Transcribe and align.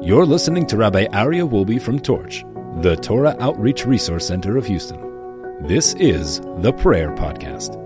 You're 0.00 0.24
listening 0.24 0.66
to 0.66 0.76
Rabbi 0.76 1.06
Aryeh 1.06 1.48
Wolbe 1.48 1.80
from 1.82 2.00
Torch, 2.00 2.44
the 2.82 2.96
Torah 2.96 3.36
Outreach 3.40 3.84
Resource 3.84 4.26
Center 4.26 4.56
of 4.56 4.66
Houston. 4.66 5.66
This 5.66 5.94
is 5.94 6.40
the 6.58 6.72
Prayer 6.72 7.14
Podcast. 7.14 7.76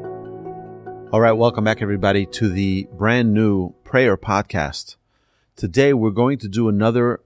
All 1.12 1.20
right, 1.20 1.32
welcome 1.32 1.64
back, 1.64 1.82
everybody, 1.82 2.26
to 2.26 2.48
the 2.48 2.88
brand 2.92 3.34
new 3.34 3.74
Prayer 3.84 4.16
Podcast. 4.16 4.96
Today, 5.56 5.92
we're 5.92 6.10
going 6.10 6.38
to 6.38 6.48
do 6.48 6.68
another 6.68 7.20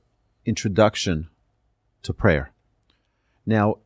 introduction 0.44 1.28
to 2.02 2.12
prayer. 2.12 2.52
Now, 3.44 3.76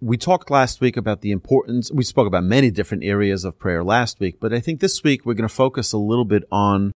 we 0.00 0.16
talked 0.16 0.50
last 0.50 0.80
week 0.80 0.96
about 0.96 1.20
the 1.20 1.30
importance, 1.30 1.90
we 1.92 2.04
spoke 2.04 2.26
about 2.26 2.44
many 2.44 2.70
different 2.70 3.04
areas 3.04 3.44
of 3.44 3.58
prayer 3.58 3.84
last 3.84 4.18
week, 4.18 4.38
but 4.40 4.52
I 4.52 4.60
think 4.60 4.80
this 4.80 5.02
week 5.02 5.24
we're 5.24 5.34
going 5.34 5.48
to 5.48 5.54
focus 5.54 5.92
a 5.92 5.98
little 5.98 6.24
bit 6.24 6.44
on 6.50 6.92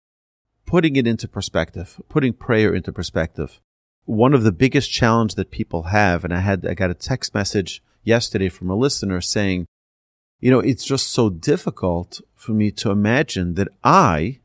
putting 0.73 0.95
it 0.95 1.05
into 1.05 1.27
perspective, 1.27 2.01
putting 2.09 2.33
prayer 2.33 2.73
into 2.73 2.91
perspective. 2.91 3.61
One 4.05 4.33
of 4.33 4.41
the 4.41 4.51
biggest 4.51 4.91
challenge 4.91 5.35
that 5.35 5.51
people 5.51 5.83
have, 5.83 6.23
and 6.23 6.33
I 6.33 6.39
had, 6.39 6.65
I 6.65 6.73
got 6.73 6.89
a 6.89 6.95
text 6.95 7.35
message 7.35 7.83
yesterday 8.01 8.49
from 8.49 8.71
a 8.71 8.75
listener 8.75 9.21
saying, 9.21 9.67
you 10.39 10.49
know, 10.49 10.59
it's 10.59 10.83
just 10.83 11.11
so 11.11 11.29
difficult 11.29 12.21
for 12.33 12.53
me 12.53 12.71
to 12.71 12.89
imagine 12.89 13.53
that 13.53 13.67
I 13.83 14.39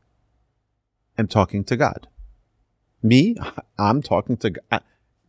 am 1.17 1.27
talking 1.27 1.63
to 1.63 1.75
God. 1.75 2.07
Me, 3.01 3.35
I'm 3.79 4.03
talking 4.03 4.37
to 4.37 4.51
God. 4.51 4.61
Uh, 4.71 4.79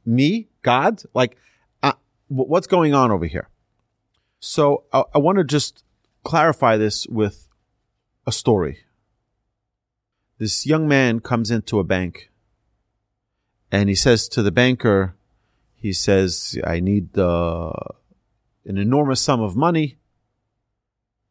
me, 0.04 0.48
God, 0.60 1.02
like 1.14 1.38
uh, 1.82 1.94
what's 2.28 2.66
going 2.66 2.92
on 2.92 3.10
over 3.10 3.24
here? 3.24 3.48
So 4.38 4.84
I, 4.92 5.04
I 5.14 5.18
want 5.18 5.38
to 5.38 5.44
just 5.44 5.82
clarify 6.24 6.76
this 6.76 7.06
with 7.06 7.48
a 8.26 8.32
story. 8.32 8.80
This 10.40 10.64
young 10.64 10.88
man 10.88 11.20
comes 11.20 11.50
into 11.50 11.78
a 11.80 11.84
bank 11.84 12.30
and 13.70 13.90
he 13.90 13.94
says 13.94 14.26
to 14.28 14.42
the 14.42 14.50
banker, 14.50 15.14
he 15.74 15.92
says, 15.92 16.58
I 16.64 16.80
need 16.80 17.18
uh, 17.18 17.72
an 18.64 18.78
enormous 18.78 19.20
sum 19.20 19.42
of 19.42 19.54
money 19.54 19.98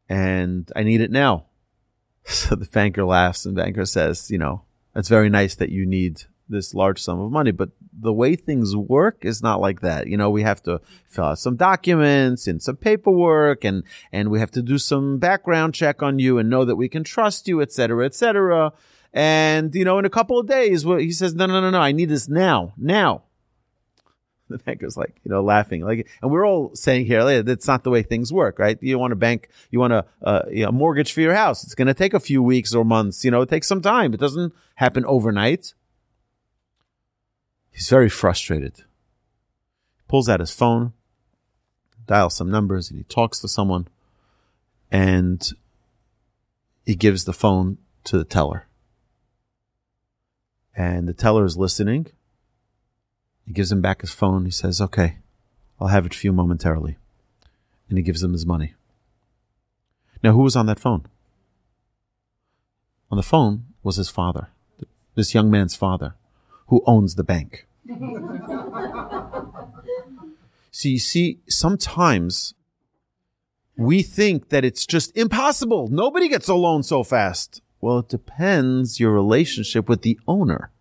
and 0.07 0.71
I 0.75 0.83
need 0.83 1.01
it 1.01 1.11
now. 1.11 1.45
So 2.25 2.53
the 2.53 2.67
banker 2.67 3.03
laughs 3.03 3.47
and 3.47 3.57
the 3.57 3.63
banker 3.63 3.85
says, 3.85 4.29
you 4.29 4.37
know, 4.37 4.61
it's 4.95 5.09
very 5.09 5.29
nice 5.29 5.55
that 5.55 5.69
you 5.69 5.87
need 5.87 6.25
this 6.47 6.75
large 6.75 7.01
sum 7.01 7.19
of 7.19 7.31
money, 7.31 7.49
but 7.49 7.69
the 7.91 8.13
way 8.13 8.35
things 8.35 8.75
work 8.75 9.25
is 9.25 9.41
not 9.41 9.59
like 9.59 9.81
that. 9.81 10.05
You 10.05 10.17
know, 10.17 10.29
we 10.29 10.43
have 10.43 10.61
to 10.63 10.81
fill 11.07 11.23
out 11.23 11.39
some 11.39 11.55
documents 11.55 12.45
and 12.45 12.61
some 12.61 12.75
paperwork 12.75 13.63
and, 13.63 13.83
and 14.11 14.29
we 14.29 14.39
have 14.39 14.51
to 14.51 14.61
do 14.61 14.77
some 14.77 15.17
background 15.17 15.73
check 15.73 16.03
on 16.03 16.19
you 16.19 16.37
and 16.37 16.51
know 16.51 16.63
that 16.65 16.75
we 16.75 16.89
can 16.89 17.03
trust 17.03 17.47
you, 17.47 17.59
et 17.59 17.71
cetera, 17.71 18.05
et 18.05 18.13
cetera. 18.13 18.73
And, 19.13 19.73
you 19.73 19.85
know, 19.85 19.97
in 19.97 20.05
a 20.05 20.09
couple 20.09 20.37
of 20.39 20.47
days, 20.47 20.83
he 20.83 21.11
says, 21.11 21.33
no, 21.33 21.45
no, 21.47 21.59
no, 21.59 21.69
no, 21.71 21.79
I 21.79 21.91
need 21.91 22.09
this 22.09 22.27
now, 22.27 22.73
now. 22.77 23.23
The 24.49 24.57
banker's 24.57 24.97
like, 24.97 25.21
you 25.23 25.29
know, 25.29 25.43
laughing. 25.43 25.83
Like, 25.83 26.07
and 26.23 26.31
we're 26.31 26.43
all 26.43 26.73
saying 26.73 27.05
here, 27.05 27.43
that's 27.43 27.67
not 27.67 27.83
the 27.83 27.91
way 27.91 28.01
things 28.01 28.33
work, 28.33 28.57
right? 28.57 28.79
You 28.81 28.97
want 28.97 29.13
a 29.13 29.15
bank, 29.15 29.49
you 29.69 29.79
want 29.79 29.93
a, 29.93 30.05
you 30.49 30.65
know, 30.65 30.71
mortgage 30.71 31.13
for 31.13 31.21
your 31.21 31.35
house. 31.35 31.63
It's 31.63 31.75
going 31.75 31.87
to 31.87 31.93
take 31.93 32.15
a 32.15 32.19
few 32.19 32.41
weeks 32.41 32.73
or 32.73 32.83
months. 32.83 33.23
You 33.23 33.29
know, 33.29 33.43
it 33.43 33.49
takes 33.49 33.67
some 33.67 33.79
time. 33.79 34.11
It 34.11 34.19
doesn't 34.19 34.51
happen 34.73 35.05
overnight. 35.05 35.75
He's 37.69 37.89
very 37.89 38.09
frustrated. 38.09 38.85
Pulls 40.07 40.27
out 40.27 40.39
his 40.39 40.51
phone, 40.51 40.93
dials 42.07 42.35
some 42.35 42.49
numbers, 42.49 42.89
and 42.89 42.97
he 42.97 43.03
talks 43.03 43.37
to 43.41 43.47
someone, 43.47 43.87
and 44.91 45.47
he 46.87 46.95
gives 46.95 47.25
the 47.25 47.33
phone 47.33 47.77
to 48.05 48.17
the 48.17 48.25
teller. 48.25 48.65
And 50.75 51.07
the 51.07 51.13
teller 51.13 51.45
is 51.45 51.57
listening. 51.57 52.07
He 53.45 53.53
gives 53.53 53.71
him 53.71 53.81
back 53.81 54.01
his 54.01 54.11
phone. 54.11 54.45
He 54.45 54.51
says, 54.51 54.79
Okay, 54.79 55.17
I'll 55.79 55.87
have 55.87 56.05
it 56.05 56.13
for 56.13 56.27
you 56.27 56.33
momentarily. 56.33 56.97
And 57.89 57.97
he 57.97 58.03
gives 58.03 58.21
him 58.21 58.33
his 58.33 58.45
money. 58.45 58.75
Now, 60.23 60.33
who 60.33 60.43
was 60.43 60.55
on 60.55 60.65
that 60.67 60.79
phone? 60.79 61.07
On 63.11 63.17
the 63.17 63.23
phone 63.23 63.65
was 63.81 63.95
his 63.95 64.09
father, 64.09 64.49
this 65.15 65.33
young 65.33 65.49
man's 65.49 65.75
father, 65.75 66.13
who 66.67 66.83
owns 66.85 67.15
the 67.15 67.23
bank. 67.23 67.65
so 70.71 70.89
you 70.89 70.99
see, 70.99 71.39
sometimes 71.47 72.53
we 73.77 74.03
think 74.03 74.49
that 74.49 74.65
it's 74.65 74.85
just 74.85 75.15
impossible. 75.17 75.87
Nobody 75.87 76.27
gets 76.27 76.49
a 76.49 76.53
loan 76.53 76.83
so 76.83 77.03
fast. 77.03 77.61
Well, 77.81 77.99
it 77.99 78.09
depends 78.09 78.99
your 78.99 79.11
relationship 79.11 79.87
with 79.87 80.01
the 80.01 80.19
owner. 80.27 80.71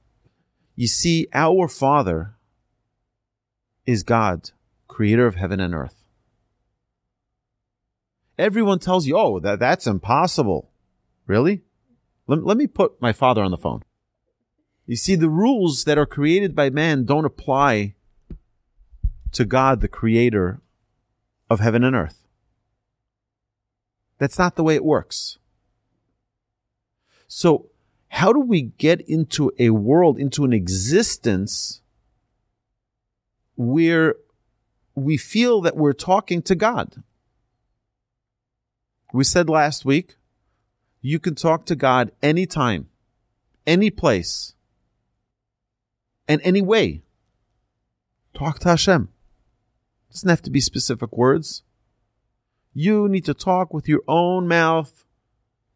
You 0.74 0.86
see, 0.86 1.28
our 1.32 1.68
Father 1.68 2.34
is 3.86 4.02
God, 4.02 4.50
creator 4.86 5.26
of 5.26 5.36
heaven 5.36 5.60
and 5.60 5.74
earth. 5.74 5.94
Everyone 8.38 8.78
tells 8.78 9.06
you, 9.06 9.16
oh, 9.16 9.40
that, 9.40 9.58
that's 9.58 9.86
impossible. 9.86 10.70
Really? 11.26 11.62
Let, 12.26 12.44
let 12.44 12.56
me 12.56 12.66
put 12.66 13.00
my 13.00 13.12
father 13.12 13.42
on 13.42 13.50
the 13.50 13.56
phone. 13.56 13.82
You 14.86 14.96
see, 14.96 15.16
the 15.16 15.28
rules 15.28 15.84
that 15.84 15.98
are 15.98 16.06
created 16.06 16.54
by 16.54 16.70
man 16.70 17.04
don't 17.04 17.24
apply 17.24 17.94
to 19.32 19.44
God, 19.44 19.80
the 19.80 19.88
creator 19.88 20.60
of 21.50 21.60
heaven 21.60 21.84
and 21.84 21.96
earth. 21.96 22.26
That's 24.18 24.38
not 24.38 24.56
the 24.56 24.64
way 24.64 24.74
it 24.74 24.84
works. 24.84 25.38
So, 27.28 27.66
how 28.08 28.32
do 28.32 28.40
we 28.40 28.62
get 28.62 29.02
into 29.02 29.52
a 29.58 29.70
world, 29.70 30.18
into 30.18 30.44
an 30.44 30.52
existence 30.52 31.82
where 33.54 34.16
we 34.94 35.16
feel 35.18 35.60
that 35.60 35.76
we're 35.76 35.92
talking 35.92 36.40
to 36.42 36.54
God? 36.54 37.02
We 39.12 39.24
said 39.24 39.48
last 39.48 39.84
week, 39.84 40.16
you 41.00 41.18
can 41.18 41.34
talk 41.34 41.66
to 41.66 41.76
God 41.76 42.10
anytime, 42.22 42.88
any 43.66 43.90
place 43.90 44.54
and 46.26 46.40
any 46.42 46.62
way. 46.62 47.02
Talk 48.34 48.58
to 48.60 48.68
Hashem. 48.68 49.08
Doesn't 50.10 50.28
have 50.28 50.42
to 50.42 50.50
be 50.50 50.60
specific 50.60 51.16
words. 51.16 51.62
You 52.72 53.08
need 53.08 53.24
to 53.26 53.34
talk 53.34 53.74
with 53.74 53.88
your 53.88 54.02
own 54.08 54.48
mouth 54.48 55.04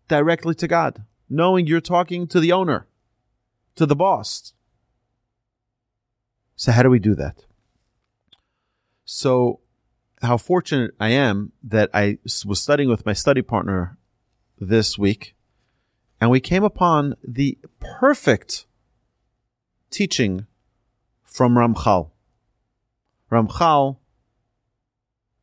directly 0.08 0.54
to 0.56 0.68
God, 0.68 1.04
knowing 1.32 1.66
you're 1.66 1.80
talking 1.80 2.26
to 2.26 2.38
the 2.38 2.52
owner, 2.52 2.86
to 3.74 3.86
the 3.86 3.96
boss. 3.96 4.52
So, 6.54 6.70
how 6.72 6.82
do 6.82 6.90
we 6.90 6.98
do 6.98 7.14
that? 7.14 7.46
So, 9.04 9.60
how 10.20 10.36
fortunate 10.36 10.92
I 11.00 11.08
am 11.08 11.52
that 11.64 11.88
I 11.94 12.18
was 12.44 12.60
studying 12.60 12.90
with 12.90 13.06
my 13.06 13.14
study 13.14 13.42
partner 13.42 13.96
this 14.60 14.98
week, 14.98 15.34
and 16.20 16.30
we 16.30 16.38
came 16.38 16.62
upon 16.62 17.16
the 17.26 17.58
perfect 17.80 18.66
teaching 19.90 20.46
from 21.24 21.54
Ramchal. 21.54 22.10
Ramchal 23.30 23.96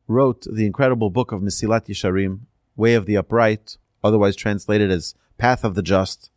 wrote 0.06 0.46
the 0.50 0.66
incredible 0.66 1.10
book 1.10 1.32
of 1.32 1.42
Mesillat 1.42 1.86
Yesharim, 1.88 2.40
Way 2.76 2.94
of 2.94 3.06
the 3.06 3.16
Upright, 3.16 3.76
otherwise 4.02 4.36
translated 4.36 4.90
as 4.90 5.14
Path 5.40 5.64
of 5.64 5.74
the 5.74 5.82
Just. 5.82 6.30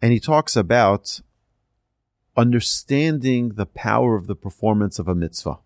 And 0.00 0.12
he 0.12 0.20
talks 0.20 0.54
about 0.54 1.20
understanding 2.36 3.54
the 3.56 3.66
power 3.66 4.14
of 4.14 4.28
the 4.28 4.36
performance 4.36 5.00
of 5.00 5.08
a 5.08 5.14
mitzvah 5.14 5.58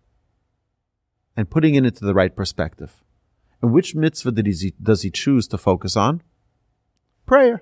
and 1.37 1.51
putting 1.51 1.75
it 1.75 1.85
into 1.85 2.03
the 2.03 2.15
right 2.15 2.35
perspective. 2.35 3.03
And 3.61 3.71
which 3.71 3.93
mitzvah 3.93 4.33
he, 4.43 4.73
does 4.81 5.03
he 5.03 5.11
choose 5.11 5.47
to 5.49 5.57
focus 5.59 5.95
on? 5.95 6.23
Prayer. 7.27 7.61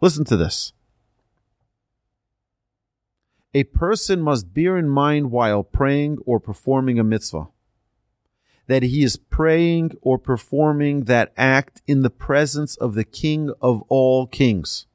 Listen 0.00 0.24
to 0.26 0.36
this. 0.36 0.72
A 3.54 3.64
person 3.64 4.22
must 4.22 4.54
bear 4.54 4.78
in 4.78 4.88
mind 4.88 5.32
while 5.32 5.64
praying 5.64 6.18
or 6.24 6.38
performing 6.38 7.00
a 7.00 7.04
mitzvah 7.04 7.48
that 8.66 8.82
he 8.82 9.02
is 9.02 9.16
praying 9.16 9.92
or 10.00 10.18
performing 10.18 11.04
that 11.04 11.32
act 11.36 11.82
in 11.86 12.02
the 12.02 12.10
presence 12.10 12.76
of 12.76 12.94
the 12.94 13.04
King 13.04 13.50
of 13.60 13.82
all 13.88 14.26
kings. 14.26 14.86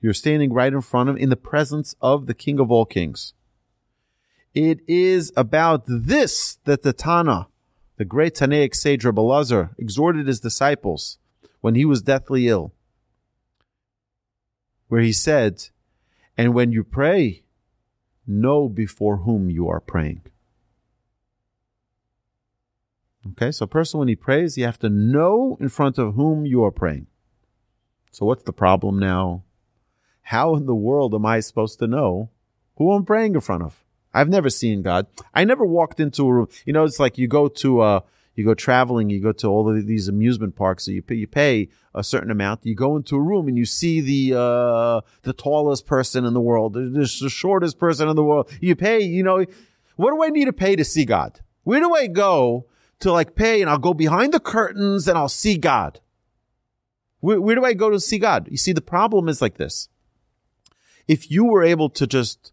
You're 0.00 0.14
standing 0.14 0.52
right 0.52 0.72
in 0.72 0.80
front 0.80 1.08
of, 1.08 1.16
him 1.16 1.22
in 1.22 1.30
the 1.30 1.36
presence 1.36 1.94
of 2.00 2.26
the 2.26 2.34
King 2.34 2.58
of 2.58 2.70
all 2.70 2.84
kings. 2.84 3.34
It 4.54 4.80
is 4.88 5.32
about 5.36 5.84
this 5.86 6.58
that 6.64 6.82
the 6.82 6.92
Tana, 6.92 7.48
the 7.96 8.04
great 8.04 8.34
Tanaic 8.34 8.74
sage 8.74 9.04
Lazar, 9.04 9.70
exhorted 9.78 10.26
his 10.26 10.40
disciples 10.40 11.18
when 11.60 11.74
he 11.74 11.84
was 11.84 12.02
deathly 12.02 12.48
ill, 12.48 12.74
where 14.88 15.00
he 15.00 15.12
said, 15.12 15.68
And 16.36 16.52
when 16.52 16.72
you 16.72 16.82
pray, 16.82 17.44
know 18.26 18.68
before 18.68 19.18
whom 19.18 19.48
you 19.48 19.68
are 19.68 19.80
praying. 19.80 20.22
Okay, 23.30 23.52
so 23.52 23.64
a 23.64 23.68
person 23.68 24.00
when 24.00 24.08
he 24.08 24.16
prays, 24.16 24.58
you 24.58 24.64
have 24.64 24.80
to 24.80 24.88
know 24.88 25.56
in 25.60 25.68
front 25.68 25.96
of 25.98 26.14
whom 26.14 26.44
you 26.44 26.64
are 26.64 26.72
praying. 26.72 27.06
So 28.10 28.26
what's 28.26 28.42
the 28.42 28.52
problem 28.52 28.98
now? 28.98 29.44
how 30.22 30.54
in 30.54 30.66
the 30.66 30.74
world 30.74 31.14
am 31.14 31.26
I 31.26 31.40
supposed 31.40 31.78
to 31.80 31.86
know 31.86 32.30
who 32.76 32.92
I'm 32.92 33.04
praying 33.04 33.34
in 33.34 33.40
front 33.40 33.62
of? 33.62 33.84
I've 34.14 34.28
never 34.28 34.50
seen 34.50 34.82
God. 34.82 35.06
I 35.34 35.44
never 35.44 35.64
walked 35.64 36.00
into 36.00 36.26
a 36.26 36.32
room. 36.32 36.48
You 36.64 36.72
know, 36.72 36.84
it's 36.84 37.00
like 37.00 37.18
you 37.18 37.28
go 37.28 37.48
to, 37.48 37.80
uh, 37.80 38.00
you 38.34 38.44
go 38.44 38.54
traveling, 38.54 39.10
you 39.10 39.20
go 39.20 39.32
to 39.32 39.46
all 39.46 39.68
of 39.68 39.86
these 39.86 40.08
amusement 40.08 40.54
parks, 40.56 40.84
so 40.84 40.90
you 40.90 41.02
pay, 41.02 41.16
you 41.16 41.26
pay 41.26 41.68
a 41.94 42.04
certain 42.04 42.30
amount. 42.30 42.64
You 42.64 42.74
go 42.74 42.96
into 42.96 43.16
a 43.16 43.20
room 43.20 43.48
and 43.48 43.58
you 43.58 43.66
see 43.66 44.00
the, 44.00 44.38
uh, 44.38 45.00
the 45.22 45.32
tallest 45.32 45.86
person 45.86 46.24
in 46.24 46.34
the 46.34 46.40
world, 46.40 46.74
the, 46.74 46.88
the 46.88 47.06
shortest 47.06 47.78
person 47.78 48.08
in 48.08 48.16
the 48.16 48.24
world. 48.24 48.50
You 48.60 48.76
pay, 48.76 49.00
you 49.00 49.22
know, 49.22 49.44
what 49.96 50.10
do 50.12 50.22
I 50.22 50.28
need 50.28 50.46
to 50.46 50.52
pay 50.52 50.76
to 50.76 50.84
see 50.84 51.04
God? 51.04 51.40
Where 51.64 51.80
do 51.80 51.94
I 51.94 52.06
go 52.06 52.66
to 53.02 53.12
like 53.12 53.34
pay 53.34 53.60
and 53.60 53.70
I'll 53.70 53.78
go 53.78 53.94
behind 53.94 54.32
the 54.32 54.40
curtains 54.40 55.06
and 55.06 55.16
I'll 55.18 55.28
see 55.28 55.56
God? 55.56 56.00
Where, 57.20 57.40
where 57.40 57.54
do 57.54 57.64
I 57.64 57.74
go 57.74 57.90
to 57.90 58.00
see 58.00 58.18
God? 58.18 58.48
You 58.50 58.56
see, 58.56 58.72
the 58.72 58.80
problem 58.80 59.28
is 59.28 59.40
like 59.40 59.56
this. 59.56 59.88
If 61.06 61.30
you 61.30 61.44
were 61.44 61.62
able 61.62 61.90
to 61.90 62.06
just 62.06 62.52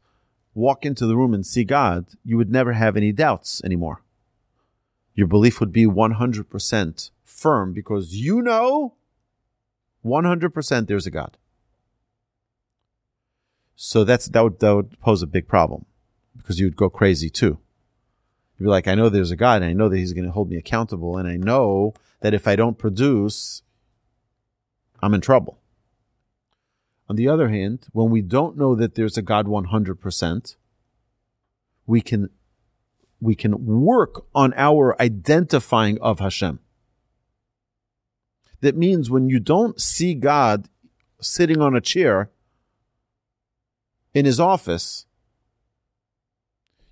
walk 0.53 0.85
into 0.85 1.05
the 1.05 1.15
room 1.15 1.33
and 1.33 1.45
see 1.45 1.63
God, 1.63 2.07
you 2.23 2.37
would 2.37 2.51
never 2.51 2.73
have 2.73 2.97
any 2.97 3.11
doubts 3.11 3.61
anymore. 3.63 4.03
Your 5.15 5.27
belief 5.27 5.59
would 5.59 5.71
be 5.71 5.85
100% 5.85 7.11
firm 7.23 7.73
because 7.73 8.15
you 8.15 8.41
know 8.41 8.95
100% 10.05 10.87
there's 10.87 11.07
a 11.07 11.11
God. 11.11 11.37
So 13.75 14.03
that's, 14.03 14.27
that 14.27 14.43
would, 14.43 14.59
that 14.59 14.75
would 14.75 14.99
pose 14.99 15.21
a 15.21 15.27
big 15.27 15.47
problem 15.47 15.85
because 16.35 16.59
you 16.59 16.65
would 16.65 16.75
go 16.75 16.89
crazy 16.89 17.29
too. 17.29 17.59
You'd 18.59 18.65
be 18.65 18.69
like, 18.69 18.87
I 18.87 18.95
know 18.95 19.07
there's 19.07 19.31
a 19.31 19.37
God 19.37 19.61
and 19.61 19.71
I 19.71 19.73
know 19.73 19.87
that 19.87 19.97
he's 19.97 20.11
going 20.11 20.25
to 20.25 20.31
hold 20.31 20.49
me 20.49 20.57
accountable. 20.57 21.17
And 21.17 21.27
I 21.27 21.37
know 21.37 21.93
that 22.19 22.33
if 22.33 22.45
I 22.45 22.57
don't 22.57 22.77
produce, 22.77 23.61
I'm 25.01 25.13
in 25.13 25.21
trouble. 25.21 25.59
On 27.07 27.15
the 27.15 27.27
other 27.27 27.47
hand, 27.47 27.87
when 27.93 28.09
we 28.09 28.21
don't 28.21 28.57
know 28.57 28.75
that 28.75 28.95
there's 28.95 29.17
a 29.17 29.21
God 29.21 29.47
100%, 29.47 30.55
we 31.87 32.01
can, 32.01 32.29
we 33.21 33.33
can 33.33 33.65
work 33.65 34.25
on 34.35 34.53
our 34.57 35.01
identifying 35.01 35.97
of 36.01 36.19
Hashem. 36.19 36.59
That 38.59 38.75
means 38.75 39.09
when 39.09 39.29
you 39.29 39.39
don't 39.39 39.81
see 39.81 40.13
God 40.13 40.67
sitting 41.21 41.61
on 41.61 41.75
a 41.75 41.81
chair 41.81 42.29
in 44.13 44.25
his 44.25 44.39
office, 44.39 45.05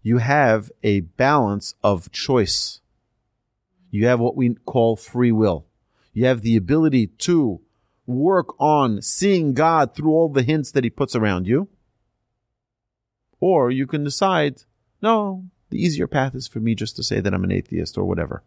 you 0.07 0.19
have 0.19 0.71
a 0.83 1.01
balance 1.01 1.75
of 1.83 2.09
choice. 2.13 2.79
You 3.91 4.07
have 4.07 4.21
what 4.21 4.37
we 4.37 4.53
call 4.53 4.95
free 4.95 5.33
will. 5.33 5.65
You 6.13 6.27
have 6.27 6.43
the 6.43 6.55
ability 6.55 7.07
to 7.27 7.59
work 8.05 8.55
on 8.57 9.01
seeing 9.01 9.53
God 9.53 9.93
through 9.93 10.11
all 10.11 10.29
the 10.29 10.43
hints 10.43 10.71
that 10.71 10.85
He 10.85 10.89
puts 10.89 11.13
around 11.13 11.45
you. 11.45 11.67
Or 13.41 13.69
you 13.69 13.85
can 13.85 14.05
decide, 14.05 14.63
no, 15.01 15.43
the 15.71 15.83
easier 15.83 16.07
path 16.07 16.35
is 16.35 16.47
for 16.47 16.61
me 16.61 16.73
just 16.73 16.95
to 16.95 17.03
say 17.03 17.19
that 17.19 17.33
I'm 17.33 17.43
an 17.43 17.51
atheist 17.51 17.97
or 17.97 18.05
whatever 18.05 18.43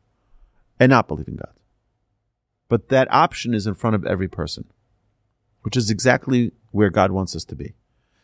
and 0.78 0.88
not 0.88 1.08
believe 1.08 1.28
in 1.28 1.36
God. 1.36 1.52
But 2.70 2.88
that 2.88 3.12
option 3.12 3.52
is 3.52 3.66
in 3.66 3.74
front 3.74 3.96
of 3.96 4.06
every 4.06 4.28
person, 4.28 4.64
which 5.60 5.76
is 5.76 5.90
exactly 5.90 6.52
where 6.70 6.88
God 6.88 7.10
wants 7.10 7.36
us 7.36 7.44
to 7.44 7.54
be. 7.54 7.74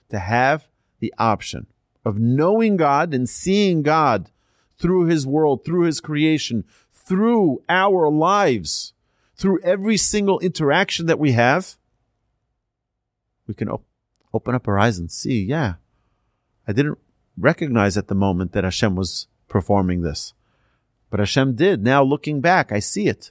To 0.09 0.21
have 0.21 0.69
the 1.00 1.12
option 1.19 1.67
of 2.06 2.19
knowing 2.19 2.76
God 2.79 3.12
and 3.12 3.29
seeing 3.29 3.82
God 3.82 4.31
through 4.79 5.06
His 5.06 5.26
world, 5.26 5.64
through 5.64 5.82
His 5.82 6.00
creation, 6.00 6.64
through 6.93 7.62
our 7.69 8.08
lives 8.08 8.94
through 9.37 9.61
every 9.62 9.97
single 9.97 10.38
interaction 10.41 11.06
that 11.06 11.19
we 11.19 11.32
have, 11.32 11.76
we 13.47 13.55
can 13.55 13.69
op- 13.69 13.85
open 14.32 14.55
up 14.55 14.67
our 14.67 14.79
eyes 14.79 14.99
and 14.99 15.11
see, 15.11 15.43
yeah, 15.43 15.75
I 16.67 16.73
didn't 16.73 16.99
recognize 17.37 17.97
at 17.97 18.09
the 18.09 18.14
moment 18.14 18.52
that 18.52 18.64
Hashem 18.64 18.97
was 18.97 19.29
performing 19.47 20.00
this. 20.00 20.32
But 21.11 21.20
Hashem 21.20 21.55
did. 21.55 21.85
Now 21.85 22.02
looking 22.02 22.41
back, 22.41 22.73
I 22.73 22.81
see 22.81 23.06
it. 23.06 23.31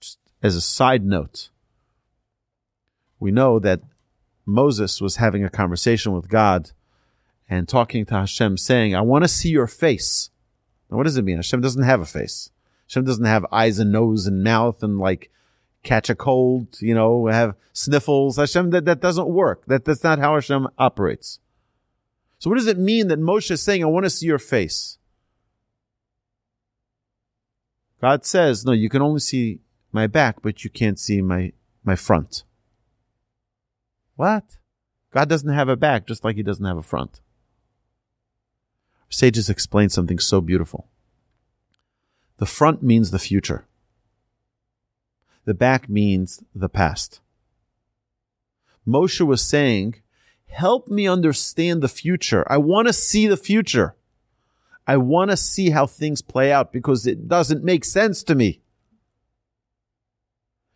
Just 0.00 0.18
as 0.42 0.56
a 0.56 0.60
side 0.60 1.04
note, 1.04 1.50
we 3.20 3.30
know 3.30 3.58
that 3.58 3.82
Moses 4.46 5.00
was 5.00 5.16
having 5.16 5.44
a 5.44 5.50
conversation 5.50 6.12
with 6.12 6.28
God 6.28 6.70
and 7.48 7.68
talking 7.68 8.06
to 8.06 8.14
Hashem 8.14 8.56
saying, 8.56 8.94
I 8.94 9.00
want 9.00 9.24
to 9.24 9.28
see 9.28 9.50
your 9.50 9.66
face. 9.66 10.30
Now, 10.90 10.96
what 10.96 11.04
does 11.04 11.16
it 11.16 11.24
mean? 11.24 11.36
Hashem 11.36 11.60
doesn't 11.60 11.82
have 11.82 12.00
a 12.00 12.06
face. 12.06 12.50
Hashem 12.88 13.04
doesn't 13.04 13.24
have 13.24 13.44
eyes 13.50 13.80
and 13.80 13.90
nose 13.90 14.26
and 14.26 14.44
mouth 14.44 14.82
and 14.82 14.98
like 14.98 15.30
catch 15.82 16.08
a 16.08 16.14
cold, 16.14 16.80
you 16.80 16.94
know, 16.94 17.26
have 17.26 17.56
sniffles. 17.72 18.36
Hashem, 18.36 18.70
that, 18.70 18.84
that 18.84 19.00
doesn't 19.00 19.28
work. 19.28 19.64
That, 19.66 19.84
that's 19.84 20.04
not 20.04 20.20
how 20.20 20.34
Hashem 20.34 20.68
operates. 20.78 21.40
So 22.38 22.50
what 22.50 22.56
does 22.56 22.66
it 22.66 22.78
mean 22.78 23.08
that 23.08 23.20
Moshe 23.20 23.50
is 23.50 23.62
saying, 23.62 23.82
I 23.82 23.86
want 23.86 24.04
to 24.04 24.10
see 24.10 24.26
your 24.26 24.38
face? 24.38 24.98
God 28.00 28.24
says, 28.24 28.64
no, 28.64 28.72
you 28.72 28.88
can 28.88 29.02
only 29.02 29.20
see 29.20 29.60
my 29.90 30.06
back, 30.06 30.42
but 30.42 30.62
you 30.62 30.70
can't 30.70 30.98
see 30.98 31.22
my, 31.22 31.52
my 31.82 31.96
front. 31.96 32.44
What? 34.16 34.58
God 35.12 35.28
doesn't 35.28 35.52
have 35.52 35.68
a 35.68 35.76
back, 35.76 36.06
just 36.06 36.24
like 36.24 36.36
he 36.36 36.42
doesn't 36.42 36.64
have 36.64 36.76
a 36.76 36.82
front. 36.82 37.20
Sages 39.08 39.48
explain 39.48 39.88
something 39.88 40.18
so 40.18 40.40
beautiful. 40.40 40.88
The 42.38 42.46
front 42.46 42.82
means 42.82 43.10
the 43.10 43.18
future. 43.18 43.66
The 45.44 45.54
back 45.54 45.88
means 45.88 46.42
the 46.54 46.68
past. 46.68 47.20
Moshe 48.86 49.24
was 49.24 49.42
saying, 49.42 49.96
help 50.48 50.88
me 50.88 51.06
understand 51.06 51.82
the 51.82 51.88
future. 51.88 52.44
I 52.50 52.58
want 52.58 52.88
to 52.88 52.92
see 52.92 53.26
the 53.26 53.36
future. 53.36 53.94
I 54.86 54.96
want 54.96 55.30
to 55.30 55.36
see 55.36 55.70
how 55.70 55.86
things 55.86 56.22
play 56.22 56.52
out 56.52 56.72
because 56.72 57.06
it 57.06 57.28
doesn't 57.28 57.64
make 57.64 57.84
sense 57.84 58.22
to 58.24 58.34
me. 58.34 58.60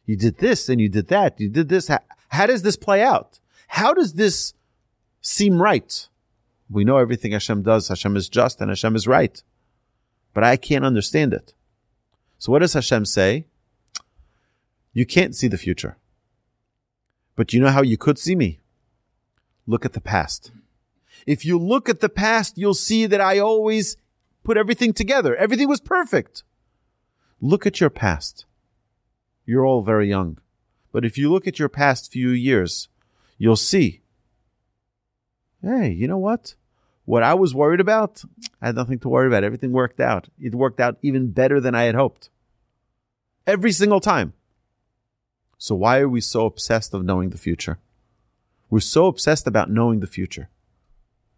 You 0.07 0.17
did 0.17 0.39
this 0.39 0.69
and 0.69 0.81
you 0.81 0.89
did 0.89 1.09
that. 1.09 1.41
You 1.41 1.49
did 1.49 1.69
this. 1.69 1.91
How, 2.31 2.47
does 2.47 2.63
this 2.63 2.77
play 2.77 3.03
out? 3.03 3.39
How 3.69 3.93
does 3.93 4.15
this 4.15 4.55
seem 5.21 5.61
right? 5.61 6.09
We 6.69 6.85
know 6.85 6.99
everything 6.99 7.33
Hashem 7.33 7.63
does. 7.63 7.89
Hashem 7.89 8.17
is 8.17 8.29
just 8.29 8.61
and 8.61 8.71
Hashem 8.71 8.97
is 8.97 9.07
right. 9.07 9.43
But 10.33 10.45
I 10.45 10.57
can't 10.57 10.85
understand 10.85 11.35
it. 11.35 11.55
So 12.39 12.53
what 12.53 12.61
does 12.61 12.75
Hashem 12.75 13.05
say? 13.05 13.45
You 14.93 15.05
can't 15.05 15.35
see 15.37 15.49
the 15.49 15.59
future. 15.59 15.97
But 17.37 17.53
you 17.53 17.61
know 17.61 17.71
how 17.71 17.83
you 17.83 17.97
could 17.97 18.19
see 18.19 18.37
me? 18.37 18.61
Look 19.67 19.85
at 19.85 19.93
the 19.93 20.01
past. 20.01 20.53
If 21.27 21.45
you 21.45 21.59
look 21.59 21.89
at 21.89 22.01
the 22.01 22.09
past, 22.09 22.57
you'll 22.57 22.75
see 22.75 23.07
that 23.07 23.21
I 23.21 23.39
always 23.39 23.97
put 24.43 24.57
everything 24.57 24.93
together. 24.93 25.37
Everything 25.37 25.69
was 25.69 25.81
perfect. 25.81 26.43
Look 27.41 27.67
at 27.67 27.81
your 27.81 27.91
past. 27.91 28.47
You're 29.47 29.67
all 29.67 29.83
very 29.83 30.09
young. 30.09 30.39
But 30.93 31.05
if 31.05 31.17
you 31.17 31.31
look 31.31 31.47
at 31.47 31.59
your 31.59 31.69
past 31.69 32.13
few 32.13 32.31
years, 32.31 32.89
you'll 33.39 33.57
see. 33.57 34.03
Hey, 35.63 35.91
you 35.91 36.09
know 36.09 36.19
what? 36.19 36.55
What 37.05 37.23
I 37.23 37.35
was 37.35 37.55
worried 37.55 37.81
about, 37.81 38.23
I 38.63 38.67
had 38.67 38.77
nothing 38.77 38.99
to 39.01 39.09
worry 39.09 39.27
about. 39.27 39.45
Everything 39.45 39.73
worked 39.73 40.01
out. 40.01 40.29
It 40.41 40.55
worked 40.55 40.81
out 40.81 40.99
even 41.03 41.33
better 41.33 41.61
than 41.61 41.75
I 41.75 41.85
had 41.85 41.95
hoped. 41.95 42.31
Every 43.47 43.73
single 43.73 44.01
time. 44.01 44.33
So 45.59 45.75
why 45.75 45.99
are 45.99 46.09
we 46.09 46.21
so 46.21 46.47
obsessed 46.47 46.95
of 46.95 47.05
knowing 47.05 47.31
the 47.31 47.39
future? 47.39 47.79
We're 48.71 48.81
so 48.81 49.07
obsessed 49.07 49.47
about 49.47 49.71
knowing 49.71 50.01
the 50.01 50.07
future. 50.07 50.49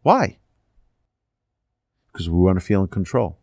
Why? 0.02 0.38
Because 2.12 2.28
we 2.28 2.38
want 2.38 2.58
to 2.58 2.64
feel 2.64 2.82
in 2.82 2.88
control. 2.88 3.38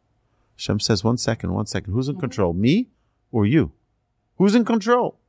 Hashem 0.56 0.80
says, 0.80 1.04
one 1.04 1.18
second, 1.18 1.54
one 1.54 1.66
second. 1.66 1.94
Who's 1.94 2.10
in 2.10 2.20
control? 2.20 2.54
Me 2.54 2.90
or 3.32 3.46
you? 3.46 3.72
Who's 4.38 4.56
in 4.56 4.66
control? 4.66 5.20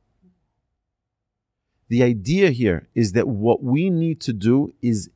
The 1.91 2.03
idea 2.03 2.51
here 2.51 2.87
is 2.95 3.11
that 3.11 3.27
what 3.27 3.61
we 3.61 3.89
need 3.89 4.21
to 4.21 4.31
do 4.31 4.73
is 4.81 5.09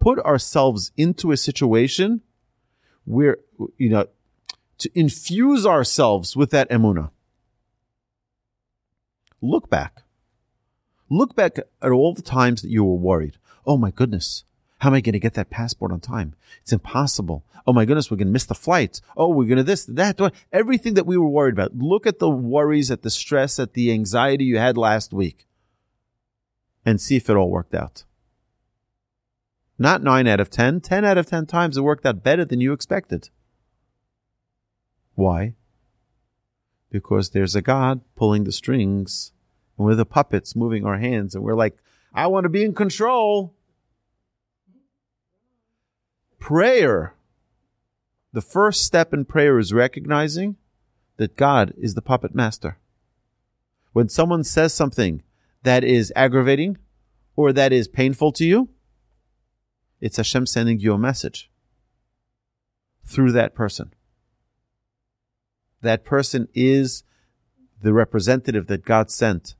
put 0.00 0.18
ourselves 0.18 0.90
into 0.96 1.30
a 1.30 1.36
situation 1.36 2.22
where, 3.04 3.36
you 3.76 3.90
know, 3.90 4.06
to 4.78 4.90
infuse 4.98 5.64
ourselves 5.64 6.36
with 6.36 6.50
that 6.50 6.68
emuna. 6.68 7.10
Look 9.40 9.70
back. 9.70 10.02
Look 11.08 11.36
back 11.36 11.58
at 11.80 11.92
all 11.92 12.12
the 12.12 12.20
times 12.20 12.62
that 12.62 12.70
you 12.70 12.84
were 12.84 12.96
worried. 12.96 13.36
Oh 13.64 13.76
my 13.76 13.92
goodness. 13.92 14.42
How 14.78 14.90
am 14.90 14.94
I 14.94 15.00
going 15.00 15.12
to 15.12 15.18
get 15.18 15.34
that 15.34 15.50
passport 15.50 15.92
on 15.92 16.00
time? 16.00 16.34
It's 16.62 16.72
impossible. 16.72 17.44
Oh 17.66 17.72
my 17.72 17.84
goodness, 17.84 18.10
we're 18.10 18.16
going 18.16 18.28
to 18.28 18.32
miss 18.32 18.46
the 18.46 18.54
flight. 18.54 19.00
Oh, 19.16 19.28
we're 19.28 19.44
going 19.44 19.58
to 19.58 19.64
this, 19.64 19.84
that, 19.86 20.20
everything 20.52 20.94
that 20.94 21.06
we 21.06 21.16
were 21.16 21.28
worried 21.28 21.54
about. 21.54 21.76
Look 21.76 22.06
at 22.06 22.18
the 22.18 22.30
worries, 22.30 22.90
at 22.90 23.02
the 23.02 23.10
stress, 23.10 23.58
at 23.58 23.74
the 23.74 23.92
anxiety 23.92 24.44
you 24.44 24.58
had 24.58 24.78
last 24.78 25.12
week 25.12 25.46
and 26.84 27.00
see 27.00 27.16
if 27.16 27.28
it 27.28 27.36
all 27.36 27.50
worked 27.50 27.74
out. 27.74 28.04
Not 29.78 30.02
9 30.02 30.26
out 30.26 30.40
of 30.40 30.50
10. 30.50 30.80
10 30.80 31.04
out 31.04 31.18
of 31.18 31.26
10 31.26 31.46
times 31.46 31.76
it 31.76 31.82
worked 31.82 32.06
out 32.06 32.22
better 32.22 32.44
than 32.44 32.60
you 32.60 32.72
expected. 32.72 33.30
Why? 35.14 35.54
Because 36.90 37.30
there's 37.30 37.54
a 37.54 37.62
God 37.62 38.00
pulling 38.16 38.44
the 38.44 38.52
strings 38.52 39.32
And 39.76 39.86
we're 39.86 39.94
the 39.94 40.06
puppets 40.06 40.56
moving 40.56 40.86
our 40.86 40.98
hands, 40.98 41.34
and 41.34 41.44
we're 41.44 41.54
like, 41.54 41.76
I 42.14 42.26
want 42.26 42.44
to 42.44 42.48
be 42.48 42.64
in 42.64 42.74
control. 42.74 43.54
Prayer. 46.38 47.14
The 48.32 48.40
first 48.40 48.84
step 48.84 49.12
in 49.12 49.24
prayer 49.24 49.58
is 49.58 49.72
recognizing 49.72 50.56
that 51.16 51.36
God 51.36 51.72
is 51.76 51.94
the 51.94 52.02
puppet 52.02 52.34
master. 52.34 52.78
When 53.92 54.08
someone 54.08 54.44
says 54.44 54.72
something 54.72 55.22
that 55.62 55.82
is 55.82 56.12
aggravating 56.14 56.78
or 57.36 57.52
that 57.52 57.72
is 57.72 57.88
painful 57.88 58.32
to 58.32 58.44
you, 58.44 58.68
it's 60.00 60.16
Hashem 60.16 60.46
sending 60.46 60.78
you 60.78 60.92
a 60.94 60.98
message 60.98 61.50
through 63.04 63.32
that 63.32 63.54
person. 63.54 63.92
That 65.80 66.04
person 66.04 66.48
is 66.54 67.02
the 67.82 67.92
representative 67.92 68.66
that 68.66 68.84
God 68.84 69.10
sent 69.10 69.54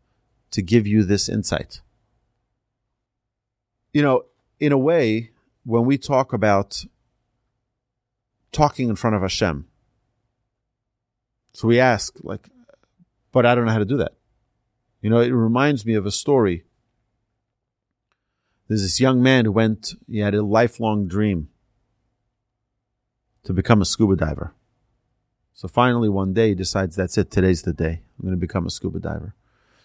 to 0.51 0.63
give 0.63 0.87
you 0.87 1.03
this 1.05 1.29
insight. 1.29 1.81
You 3.93 4.03
know, 4.03 4.25
in 4.61 4.73
a 4.73 4.79
way, 4.79 5.31
when 5.69 5.85
we 5.85 5.99
talk 5.99 6.33
about 6.33 6.87
talking 8.53 8.89
in 8.89 8.97
front 8.97 9.15
of 9.15 9.21
Hashem, 9.21 9.67
so 11.53 11.69
we 11.69 11.79
ask, 11.79 12.15
like, 12.23 12.49
but 13.33 13.45
I 13.45 13.55
don't 13.55 13.67
know 13.67 13.73
how 13.73 13.79
to 13.79 13.85
do 13.85 13.99
that. 13.99 14.13
You 15.03 15.11
know, 15.11 15.21
it 15.21 15.29
reminds 15.29 15.85
me 15.85 15.93
of 15.93 16.07
a 16.07 16.11
story. 16.11 16.65
There's 18.67 18.81
this 18.81 18.99
young 18.99 19.23
man 19.23 19.45
who 19.45 19.53
went, 19.53 19.93
he 20.09 20.21
had 20.21 20.35
a 20.35 20.43
lifelong 20.43 21.07
dream 21.07 21.51
to 23.45 23.53
become 23.53 23.83
a 23.83 23.85
scuba 23.85 24.17
diver. 24.17 24.55
So 25.53 25.69
finally, 25.69 26.09
one 26.09 26.33
day, 26.33 26.49
he 26.49 26.55
decides 26.55 26.97
that's 26.97 27.19
it. 27.19 27.31
Today's 27.31 27.63
the 27.63 27.75
day. 27.75 28.01
I'm 28.19 28.23
going 28.23 28.31
to 28.31 28.41
become 28.41 28.67
a 28.67 28.71
scuba 28.71 29.01
diver. 29.01 29.35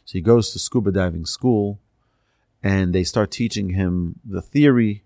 So 0.06 0.13
he 0.13 0.22
goes 0.22 0.54
to 0.54 0.60
scuba 0.60 0.94
diving 0.94 1.25
school 1.25 1.82
and 2.62 2.94
they 2.96 3.04
start 3.04 3.32
teaching 3.32 3.72
him 3.72 4.22
the 4.24 4.42
theory. 4.42 5.02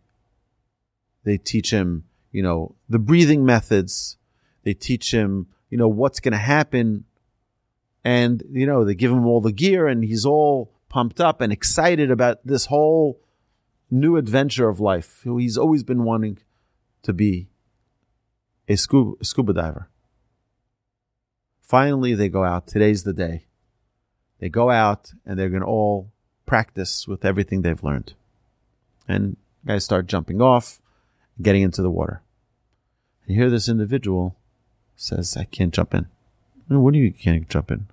They 1.27 1.37
teach 1.37 1.71
him, 1.71 2.05
you 2.31 2.41
know, 2.41 2.75
the 2.87 2.99
breathing 2.99 3.43
methods. 3.43 4.15
They 4.63 4.73
teach 4.73 5.13
him, 5.13 5.47
you 5.69 5.77
know, 5.77 5.89
what's 5.89 6.21
going 6.21 6.31
to 6.31 6.37
happen. 6.37 7.03
And, 8.05 8.41
you 8.49 8.65
know, 8.65 8.85
they 8.85 8.95
give 8.95 9.11
him 9.11 9.27
all 9.27 9.41
the 9.41 9.51
gear 9.51 9.87
and 9.87 10.05
he's 10.05 10.25
all 10.25 10.71
pumped 10.87 11.19
up 11.19 11.41
and 11.41 11.51
excited 11.51 12.09
about 12.11 12.47
this 12.47 12.67
whole 12.67 13.19
new 13.91 14.15
adventure 14.15 14.69
of 14.69 14.79
life. 14.79 15.19
He's 15.25 15.57
always 15.57 15.83
been 15.83 16.05
wanting 16.05 16.37
to 17.03 17.11
be 17.11 17.49
a 18.69 18.77
scuba, 18.77 19.21
scuba 19.25 19.51
diver. 19.51 19.89
Finally, 21.61 22.13
they 22.13 22.29
go 22.29 22.45
out. 22.45 22.67
Today's 22.67 23.03
the 23.03 23.11
day. 23.11 23.47
They 24.39 24.47
go 24.47 24.69
out 24.69 25.11
and 25.25 25.37
they're 25.37 25.49
going 25.49 25.63
to 25.63 25.67
all 25.67 26.09
practice 26.45 27.05
with 27.05 27.25
everything 27.25 27.63
they've 27.63 27.83
learned. 27.83 28.13
And 29.09 29.35
guys 29.65 29.83
start 29.83 30.07
jumping 30.07 30.41
off, 30.41 30.79
getting 31.41 31.61
into 31.61 31.81
the 31.81 31.89
water. 31.89 32.21
And 33.25 33.35
here 33.35 33.49
this 33.49 33.69
individual 33.69 34.35
says, 34.95 35.37
I 35.37 35.43
can't 35.45 35.73
jump 35.73 35.93
in. 35.93 36.07
What 36.67 36.93
do 36.93 36.99
you 36.99 37.11
can't 37.11 37.47
jump 37.49 37.71
in? 37.71 37.87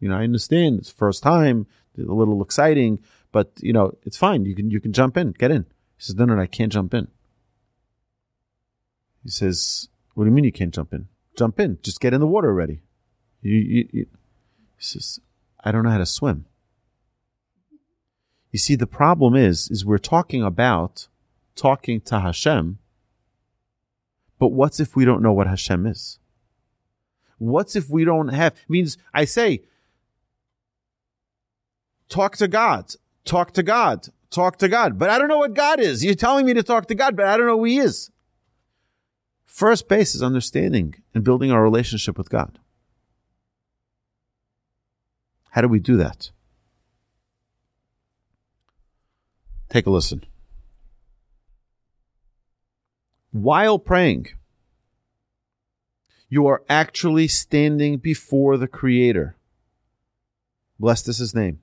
You 0.00 0.08
know, 0.08 0.16
I 0.16 0.24
understand 0.24 0.78
it's 0.78 0.90
first 0.90 1.22
time, 1.22 1.66
a 1.96 2.02
little 2.02 2.42
exciting, 2.42 2.98
but 3.32 3.52
you 3.60 3.72
know, 3.72 3.96
it's 4.04 4.16
fine. 4.16 4.44
You 4.44 4.54
can 4.54 4.70
you 4.70 4.80
can 4.80 4.92
jump 4.92 5.16
in, 5.16 5.32
get 5.32 5.50
in. 5.50 5.62
He 5.96 6.04
says, 6.04 6.16
No, 6.16 6.26
no, 6.26 6.34
no 6.34 6.42
I 6.42 6.46
can't 6.46 6.72
jump 6.72 6.92
in. 6.92 7.08
He 9.22 9.30
says, 9.30 9.88
What 10.14 10.24
do 10.24 10.30
you 10.30 10.34
mean 10.34 10.44
you 10.44 10.52
can't 10.52 10.74
jump 10.74 10.92
in? 10.92 11.08
Jump 11.36 11.58
in. 11.58 11.78
Just 11.82 12.00
get 12.00 12.12
in 12.12 12.20
the 12.20 12.26
water 12.26 12.48
already. 12.48 12.80
You, 13.40 13.54
you, 13.54 13.88
you. 13.92 14.06
He 14.76 14.84
says, 14.84 15.20
I 15.64 15.72
don't 15.72 15.84
know 15.84 15.90
how 15.90 15.98
to 15.98 16.06
swim. 16.06 16.46
You 18.52 18.58
see, 18.58 18.74
the 18.74 18.86
problem 18.86 19.34
is, 19.34 19.70
is 19.70 19.84
we're 19.84 19.98
talking 19.98 20.42
about 20.42 21.08
talking 21.56 22.00
to 22.02 22.20
Hashem, 22.20 22.78
but 24.38 24.48
what's 24.48 24.78
if 24.78 24.94
we 24.94 25.04
don't 25.04 25.22
know 25.22 25.32
what 25.32 25.46
Hashem 25.46 25.86
is? 25.86 26.18
What's 27.38 27.74
if 27.74 27.90
we 27.90 28.04
don't 28.04 28.28
have, 28.28 28.54
means 28.68 28.96
I 29.12 29.24
say, 29.24 29.64
talk 32.08 32.36
to 32.36 32.48
God, 32.48 32.94
talk 33.24 33.52
to 33.52 33.62
God, 33.62 34.08
talk 34.30 34.58
to 34.58 34.68
God, 34.68 34.98
but 34.98 35.10
I 35.10 35.18
don't 35.18 35.28
know 35.28 35.38
what 35.38 35.54
God 35.54 35.80
is. 35.80 36.04
You're 36.04 36.14
telling 36.14 36.46
me 36.46 36.54
to 36.54 36.62
talk 36.62 36.86
to 36.86 36.94
God, 36.94 37.16
but 37.16 37.26
I 37.26 37.36
don't 37.36 37.46
know 37.46 37.58
who 37.58 37.64
He 37.64 37.78
is. 37.78 38.10
First 39.44 39.88
base 39.88 40.14
is 40.14 40.22
understanding 40.22 40.96
and 41.14 41.24
building 41.24 41.50
our 41.50 41.62
relationship 41.62 42.18
with 42.18 42.28
God. 42.28 42.58
How 45.50 45.62
do 45.62 45.68
we 45.68 45.80
do 45.80 45.96
that? 45.96 46.30
Take 49.70 49.86
a 49.86 49.90
listen. 49.90 50.24
While 53.36 53.78
praying, 53.78 54.28
you 56.30 56.46
are 56.46 56.62
actually 56.70 57.28
standing 57.28 57.98
before 57.98 58.56
the 58.56 58.66
Creator. 58.66 59.36
Blessed 60.80 61.08
is 61.08 61.18
His 61.18 61.34
name. 61.34 61.60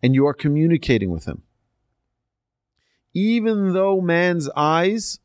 And 0.00 0.14
you 0.14 0.24
are 0.28 0.32
communicating 0.32 1.10
with 1.10 1.24
Him. 1.24 1.42
Even 3.14 3.72
though 3.72 4.00
man's 4.00 4.48
eyes 4.50 5.18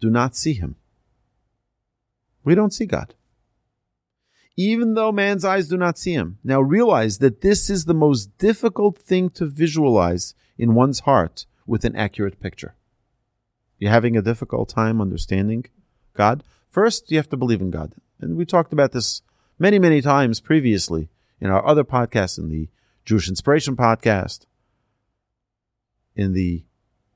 do 0.00 0.10
not 0.10 0.36
see 0.36 0.52
Him. 0.52 0.76
We 2.44 2.54
don't 2.54 2.74
see 2.74 2.84
God. 2.84 3.14
Even 4.58 4.92
though 4.92 5.12
man's 5.12 5.46
eyes 5.46 5.66
do 5.66 5.78
not 5.78 5.96
see 5.96 6.12
Him. 6.12 6.40
Now 6.44 6.60
realize 6.60 7.20
that 7.20 7.40
this 7.40 7.70
is 7.70 7.86
the 7.86 7.94
most 7.94 8.36
difficult 8.36 8.98
thing 8.98 9.30
to 9.30 9.46
visualize 9.46 10.34
in 10.58 10.74
one's 10.74 11.00
heart 11.00 11.46
with 11.66 11.86
an 11.86 11.96
accurate 11.96 12.38
picture. 12.38 12.74
You're 13.82 13.90
having 13.90 14.16
a 14.16 14.22
difficult 14.22 14.68
time 14.68 15.00
understanding 15.00 15.64
God? 16.14 16.44
First, 16.70 17.10
you 17.10 17.16
have 17.16 17.28
to 17.30 17.36
believe 17.36 17.60
in 17.60 17.72
God. 17.72 17.94
And 18.20 18.36
we 18.36 18.46
talked 18.46 18.72
about 18.72 18.92
this 18.92 19.22
many, 19.58 19.80
many 19.80 20.00
times 20.00 20.38
previously 20.38 21.08
in 21.40 21.50
our 21.50 21.66
other 21.66 21.82
podcasts, 21.82 22.38
in 22.38 22.48
the 22.48 22.68
Jewish 23.04 23.28
Inspiration 23.28 23.74
podcast, 23.74 24.46
in 26.14 26.32
the 26.32 26.62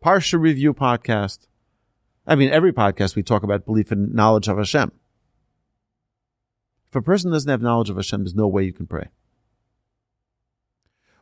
Parsha 0.05 0.41
Review 0.41 0.75
podcast. 0.75 1.47
I 2.27 2.35
mean, 2.35 2.51
every 2.51 2.73
podcast 2.73 3.15
we 3.15 3.23
talk 3.23 3.45
about 3.45 3.65
belief 3.65 3.93
and 3.93 4.13
knowledge 4.13 4.49
of 4.49 4.59
Hashem. 4.59 4.91
If 6.89 6.97
a 6.97 7.01
person 7.01 7.31
doesn't 7.31 7.49
have 7.49 7.63
knowledge 7.63 7.91
of 7.91 7.97
Hashem, 7.97 8.25
there's 8.25 8.35
no 8.35 8.49
way 8.49 8.65
you 8.65 8.73
can 8.73 8.89
pray. 8.89 9.11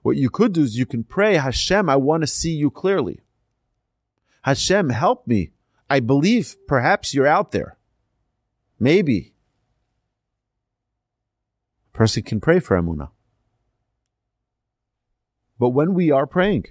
What 0.00 0.16
you 0.16 0.30
could 0.30 0.54
do 0.54 0.62
is 0.62 0.78
you 0.78 0.86
can 0.86 1.04
pray, 1.04 1.36
Hashem, 1.36 1.90
I 1.90 1.96
want 1.96 2.22
to 2.22 2.26
see 2.26 2.52
you 2.52 2.70
clearly. 2.70 3.20
Hashem, 4.44 4.90
help 4.90 5.26
me. 5.26 5.52
I 5.88 6.00
believe 6.00 6.56
perhaps 6.66 7.14
you're 7.14 7.26
out 7.26 7.52
there. 7.52 7.78
Maybe. 8.78 9.32
Person 11.94 12.22
can 12.22 12.40
pray 12.40 12.58
for 12.60 12.78
Emunah. 12.78 13.08
But 15.58 15.70
when 15.70 15.94
we 15.94 16.10
are 16.10 16.26
praying, 16.26 16.66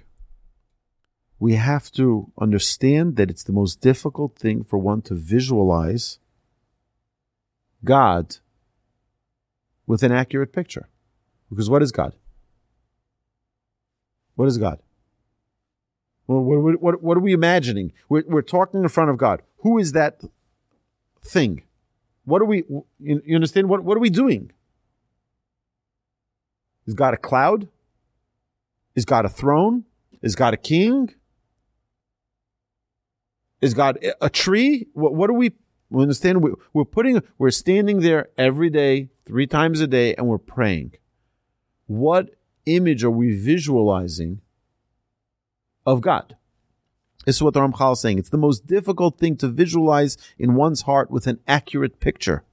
we 1.40 1.54
have 1.54 1.90
to 1.92 2.30
understand 2.40 3.16
that 3.16 3.28
it's 3.28 3.42
the 3.42 3.52
most 3.52 3.80
difficult 3.80 4.36
thing 4.36 4.62
for 4.62 4.78
one 4.78 5.02
to 5.02 5.14
visualize 5.14 6.20
God 7.82 8.36
with 9.84 10.04
an 10.04 10.12
accurate 10.12 10.52
picture. 10.52 10.88
Because 11.50 11.68
what 11.68 11.82
is 11.82 11.90
God? 11.90 12.14
What 14.36 14.46
is 14.46 14.58
God? 14.58 14.78
What, 16.26 16.40
what, 16.40 16.82
what, 16.82 17.02
what 17.02 17.16
are 17.16 17.20
we 17.20 17.32
imagining? 17.32 17.92
We're, 18.08 18.24
we're 18.26 18.42
talking 18.42 18.82
in 18.82 18.88
front 18.88 19.10
of 19.10 19.18
God. 19.18 19.42
Who 19.58 19.78
is 19.78 19.92
that 19.92 20.22
thing? 21.22 21.62
What 22.24 22.40
are 22.40 22.46
we, 22.46 22.64
you, 22.98 23.34
understand? 23.34 23.68
What, 23.68 23.84
what 23.84 23.96
are 23.96 24.00
we 24.00 24.10
doing? 24.10 24.50
Is 26.86 26.94
God 26.94 27.14
a 27.14 27.18
cloud? 27.18 27.68
Is 28.94 29.04
God 29.04 29.24
a 29.24 29.28
throne? 29.28 29.84
Is 30.22 30.34
God 30.34 30.54
a 30.54 30.56
king? 30.56 31.14
Is 33.60 33.74
God 33.74 33.98
a 34.20 34.30
tree? 34.30 34.86
What, 34.94 35.14
what 35.14 35.30
are 35.30 35.34
we, 35.34 35.52
we 35.90 36.02
understand? 36.02 36.42
We, 36.42 36.52
we're 36.72 36.84
putting, 36.84 37.22
we're 37.38 37.50
standing 37.50 38.00
there 38.00 38.28
every 38.38 38.70
day, 38.70 39.10
three 39.26 39.46
times 39.46 39.80
a 39.80 39.86
day, 39.86 40.14
and 40.14 40.26
we're 40.26 40.38
praying. 40.38 40.92
What 41.86 42.34
image 42.66 43.04
are 43.04 43.10
we 43.10 43.36
visualizing 43.36 44.40
of 45.86 46.00
God? 46.00 46.36
This 47.24 47.36
is 47.36 47.42
what 47.42 47.54
the 47.54 47.60
Ramchal 47.60 47.92
is 47.92 48.00
saying. 48.00 48.18
It's 48.18 48.28
the 48.28 48.36
most 48.36 48.66
difficult 48.66 49.18
thing 49.18 49.36
to 49.38 49.48
visualize 49.48 50.16
in 50.38 50.54
one's 50.54 50.82
heart 50.82 51.10
with 51.10 51.26
an 51.26 51.40
accurate 51.48 52.00
picture, 52.00 52.44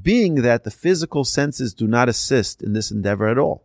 being 0.00 0.36
that 0.36 0.64
the 0.64 0.70
physical 0.70 1.24
senses 1.24 1.74
do 1.74 1.86
not 1.86 2.08
assist 2.08 2.62
in 2.62 2.72
this 2.72 2.90
endeavor 2.90 3.28
at 3.28 3.38
all. 3.38 3.64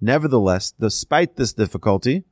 Nevertheless, 0.00 0.72
despite 0.72 1.36
this 1.36 1.52
difficulty, 1.52 2.24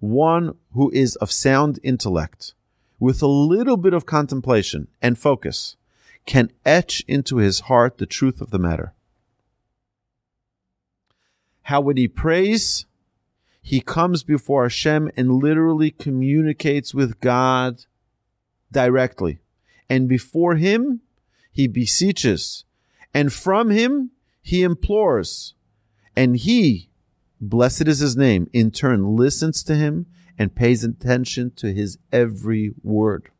one 0.00 0.56
who 0.72 0.90
is 0.92 1.14
of 1.16 1.30
sound 1.30 1.78
intellect, 1.82 2.54
with 2.98 3.22
a 3.22 3.28
little 3.28 3.76
bit 3.76 3.94
of 3.94 4.06
contemplation 4.06 4.88
and 5.00 5.18
focus, 5.18 5.76
can 6.26 6.50
etch 6.66 7.04
into 7.06 7.36
his 7.36 7.60
heart 7.60 7.98
the 7.98 8.06
truth 8.06 8.40
of 8.40 8.50
the 8.50 8.58
matter. 8.58 8.92
how 11.70 11.80
would 11.80 11.96
he 11.96 12.08
prays, 12.08 12.84
he 13.62 13.80
comes 13.80 14.22
before 14.22 14.64
Hashem 14.64 15.10
and 15.16 15.34
literally 15.34 15.90
communicates 15.90 16.94
with 16.94 17.20
God 17.20 17.84
directly. 18.72 19.40
And 19.88 20.08
before 20.08 20.56
him, 20.56 21.00
he 21.52 21.66
beseeches. 21.66 22.64
And 23.12 23.32
from 23.32 23.70
him, 23.70 24.10
he 24.42 24.62
implores. 24.62 25.54
And 26.16 26.36
he, 26.36 26.90
blessed 27.40 27.88
is 27.88 27.98
his 27.98 28.16
name, 28.16 28.48
in 28.52 28.70
turn 28.70 29.16
listens 29.16 29.62
to 29.64 29.74
him 29.74 30.06
and 30.38 30.54
pays 30.54 30.82
attention 30.84 31.50
to 31.56 31.72
his 31.72 31.98
every 32.10 32.72
word. 32.82 33.30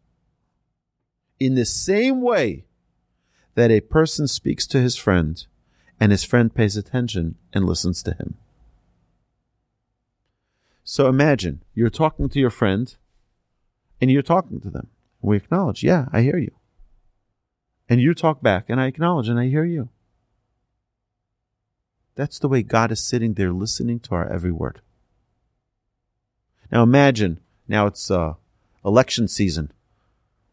In 1.39 1.55
the 1.55 1.65
same 1.65 2.21
way 2.21 2.65
that 3.55 3.71
a 3.71 3.81
person 3.81 4.29
speaks 4.29 4.67
to 4.67 4.81
his 4.81 4.97
friend 4.97 5.45
and 5.99 6.13
his 6.13 6.25
friend 6.25 6.55
pays 6.55 6.77
attention 6.77 7.37
and 7.53 7.65
listens 7.65 8.03
to 8.03 8.13
him. 8.13 8.35
So 10.91 11.07
imagine 11.07 11.63
you're 11.73 11.89
talking 11.89 12.29
to 12.29 12.41
your 12.41 12.51
friend 12.51 12.93
and 14.01 14.11
you're 14.11 14.23
talking 14.23 14.61
to 14.63 14.71
them. 14.71 14.89
We 15.23 15.37
acknowledge, 15.37 15.85
yeah, 15.85 16.07
I 16.13 16.23
hear 16.23 16.37
you. 16.37 16.51
And 17.89 18.01
you 18.01 18.13
talk 18.13 18.43
back 18.43 18.65
and 18.69 18.81
I 18.81 18.89
acknowledge 18.89 19.29
and 19.29 19.39
I 19.39 19.47
hear 19.47 19.65
you. 19.65 19.91
That's 22.17 22.41
the 22.41 22.49
way 22.49 22.65
God 22.65 22.91
is 22.91 22.99
sitting 22.99 23.35
there 23.35 23.53
listening 23.53 24.01
to 24.01 24.17
our 24.17 24.29
every 24.29 24.51
word. 24.51 24.81
Now 26.73 26.83
imagine, 26.83 27.39
now 27.69 27.87
it's 27.87 28.11
uh, 28.11 28.35
election 28.85 29.29
season. 29.29 29.71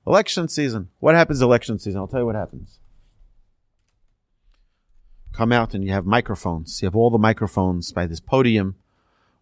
Election 0.05 0.49
season. 0.49 0.89
What 0.99 1.15
happens 1.15 1.41
election 1.41 1.79
season? 1.79 1.99
I'll 1.99 2.07
tell 2.07 2.19
you 2.19 2.27
what 2.27 2.35
happens. 2.35 2.77
Come 5.33 5.51
out 5.51 5.73
and 5.73 5.83
you 5.83 5.91
have 5.93 6.05
microphones. 6.05 6.79
You 6.79 6.85
have 6.85 6.95
all 6.95 7.09
the 7.09 7.17
microphones 7.17 7.91
by 7.91 8.05
this 8.05 8.19
podium, 8.19 8.75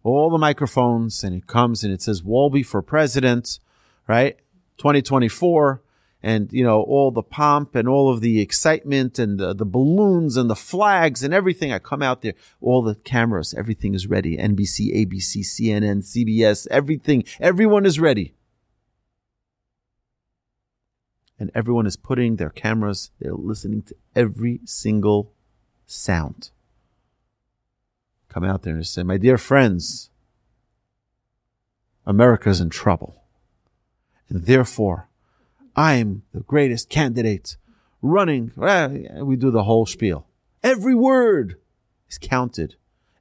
all 0.06 0.30
the 0.30 0.38
microphones, 0.38 1.24
and 1.24 1.34
it 1.34 1.46
comes 1.46 1.82
and 1.82 1.92
it 1.92 2.02
says 2.02 2.22
Wolbe 2.22 2.64
for 2.64 2.82
president, 2.82 3.58
right? 4.06 4.38
2024 4.78 5.82
and 6.22 6.52
you 6.52 6.64
know 6.64 6.82
all 6.82 7.10
the 7.10 7.22
pomp 7.22 7.74
and 7.74 7.88
all 7.88 8.10
of 8.10 8.20
the 8.20 8.40
excitement 8.40 9.18
and 9.18 9.38
the, 9.38 9.54
the, 9.54 9.64
balloons 9.64 10.36
and 10.36 10.48
the 10.48 10.56
flags 10.56 11.22
and 11.22 11.32
everything. 11.32 11.72
I 11.72 11.78
come 11.78 12.02
out 12.02 12.22
there 12.22 12.34
all 12.60 12.82
the 12.82 12.94
cameras 12.94 13.54
everything 13.56 13.94
is 13.94 14.06
ready. 14.06 14.36
Nbc 14.36 14.92
abc 14.92 15.40
cnn 15.40 16.02
cbs 16.02 16.66
everything 16.70 17.24
everyone 17.40 17.86
is 17.86 18.00
ready. 18.00 18.34
And 21.38 21.50
everyone 21.54 21.86
is 21.86 21.96
putting 21.96 22.36
their 22.36 22.50
cameras 22.50 23.10
they're 23.20 23.34
listening 23.34 23.82
to 23.82 23.96
every 24.14 24.60
single 24.64 25.32
sound 25.86 26.50
come 28.36 28.44
out 28.44 28.64
there 28.64 28.74
and 28.74 28.86
say 28.86 29.02
my 29.02 29.16
dear 29.16 29.38
friends 29.38 30.10
America 32.04 32.50
is 32.50 32.60
in 32.60 32.68
trouble 32.68 33.24
and 34.28 34.44
therefore 34.44 35.08
I'm 35.74 36.22
the 36.34 36.40
greatest 36.40 36.90
candidate 36.90 37.56
running. 38.02 38.52
We 39.22 39.36
do 39.36 39.50
the 39.50 39.64
whole 39.64 39.86
spiel. 39.86 40.26
Every 40.62 40.94
word 40.94 41.56
is 42.10 42.18
counted. 42.18 42.76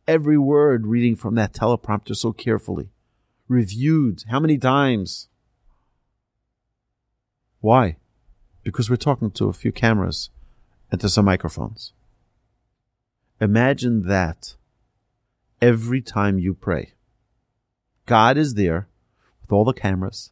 Every 0.05 0.37
word 0.37 0.85
reading 0.85 1.15
from 1.15 1.35
that 1.35 1.53
teleprompter 1.53 2.15
so 2.15 2.33
carefully. 2.33 2.89
Reviewed. 3.47 4.25
How 4.29 4.41
many 4.41 4.57
times? 4.57 5.29
Why? 7.61 7.95
Because 8.63 8.89
we're 8.89 8.97
talking 8.97 9.31
to 9.31 9.47
a 9.47 9.53
few 9.53 9.71
cameras 9.71 10.29
and 10.91 10.99
to 10.99 11.07
some 11.07 11.25
microphones. 11.25 11.93
Imagine 13.39 14.07
that 14.07 14.55
every 15.61 16.01
time 16.01 16.39
you 16.39 16.53
pray. 16.53 16.93
God 18.05 18.37
is 18.37 18.53
there 18.53 18.87
with 19.41 19.51
all 19.51 19.65
the 19.65 19.73
cameras, 19.73 20.31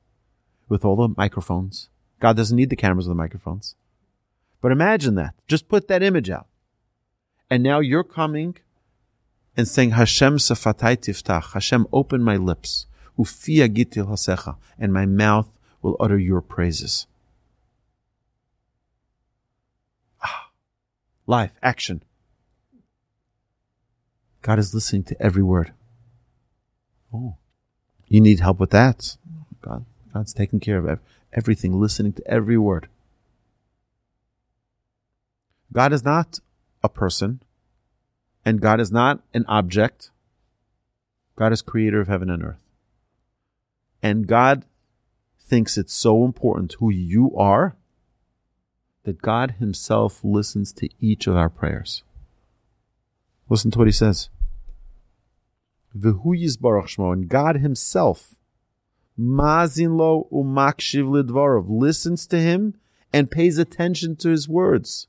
with 0.69 0.85
all 0.85 0.95
the 0.95 1.13
microphones, 1.17 1.89
God 2.23 2.37
doesn't 2.37 2.55
need 2.55 2.69
the 2.69 2.77
cameras 2.77 3.05
or 3.05 3.09
the 3.09 3.15
microphones. 3.15 3.75
But 4.61 4.71
imagine 4.71 5.15
that. 5.15 5.35
Just 5.45 5.67
put 5.67 5.89
that 5.89 6.01
image 6.01 6.29
out. 6.29 6.47
And 7.49 7.61
now 7.61 7.81
you're 7.81 8.05
coming 8.05 8.55
and 9.57 9.67
saying, 9.67 9.91
Hashem 9.91 10.37
safatai 10.37 10.95
tiftach. 10.95 11.51
Hashem, 11.51 11.85
open 11.91 12.23
my 12.23 12.37
lips. 12.37 12.87
Ufi 13.19 13.57
agitil 13.57 14.07
hasecha. 14.07 14.55
And 14.79 14.93
my 14.93 15.05
mouth 15.05 15.51
will 15.81 15.97
utter 15.99 16.17
your 16.17 16.39
praises. 16.39 17.07
Ah, 20.23 20.47
life, 21.27 21.51
action. 21.61 22.03
God 24.43 24.59
is 24.59 24.73
listening 24.73 25.03
to 25.05 25.21
every 25.21 25.41
word. 25.41 25.71
Oh, 27.13 27.37
you 28.07 28.19
need 28.19 28.41
help 28.41 28.59
with 28.59 28.71
that. 28.71 29.15
God, 29.61 29.85
God's 30.13 30.33
taking 30.33 30.59
care 30.59 30.77
of 30.77 30.99
everything, 31.31 31.79
listening 31.79 32.11
to 32.13 32.27
every 32.27 32.57
word. 32.57 32.89
God 35.71 35.93
is 35.93 36.03
not 36.03 36.39
a 36.83 36.89
person, 36.89 37.41
and 38.45 38.59
God 38.59 38.81
is 38.81 38.91
not 38.91 39.21
an 39.33 39.45
object. 39.47 40.11
God 41.37 41.53
is 41.53 41.61
creator 41.61 42.01
of 42.01 42.09
heaven 42.09 42.29
and 42.29 42.43
earth. 42.43 42.59
And 44.03 44.27
God 44.27 44.65
thinks 45.39 45.77
it's 45.77 45.95
so 45.95 46.25
important 46.25 46.75
who 46.79 46.91
you 46.91 47.33
are 47.37 47.77
that 49.03 49.21
God 49.21 49.55
Himself 49.59 50.19
listens 50.21 50.73
to 50.73 50.89
each 50.99 51.27
of 51.27 51.37
our 51.37 51.49
prayers. 51.49 52.03
Listen 53.47 53.71
to 53.71 53.77
what 53.77 53.87
He 53.87 53.93
says. 53.93 54.29
V'hu 55.97 56.25
yizbarach 56.25 56.95
shmo, 56.95 57.13
and 57.13 57.29
God 57.29 57.57
Himself 57.57 58.35
Mazin 59.15 59.97
lo 59.97 60.27
umakshiv 60.31 61.05
lidvarov, 61.07 61.65
listens 61.69 62.25
to 62.27 62.39
him 62.39 62.75
and 63.11 63.29
pays 63.29 63.57
attention 63.57 64.15
to 64.17 64.29
his 64.29 64.49
words. 64.49 65.07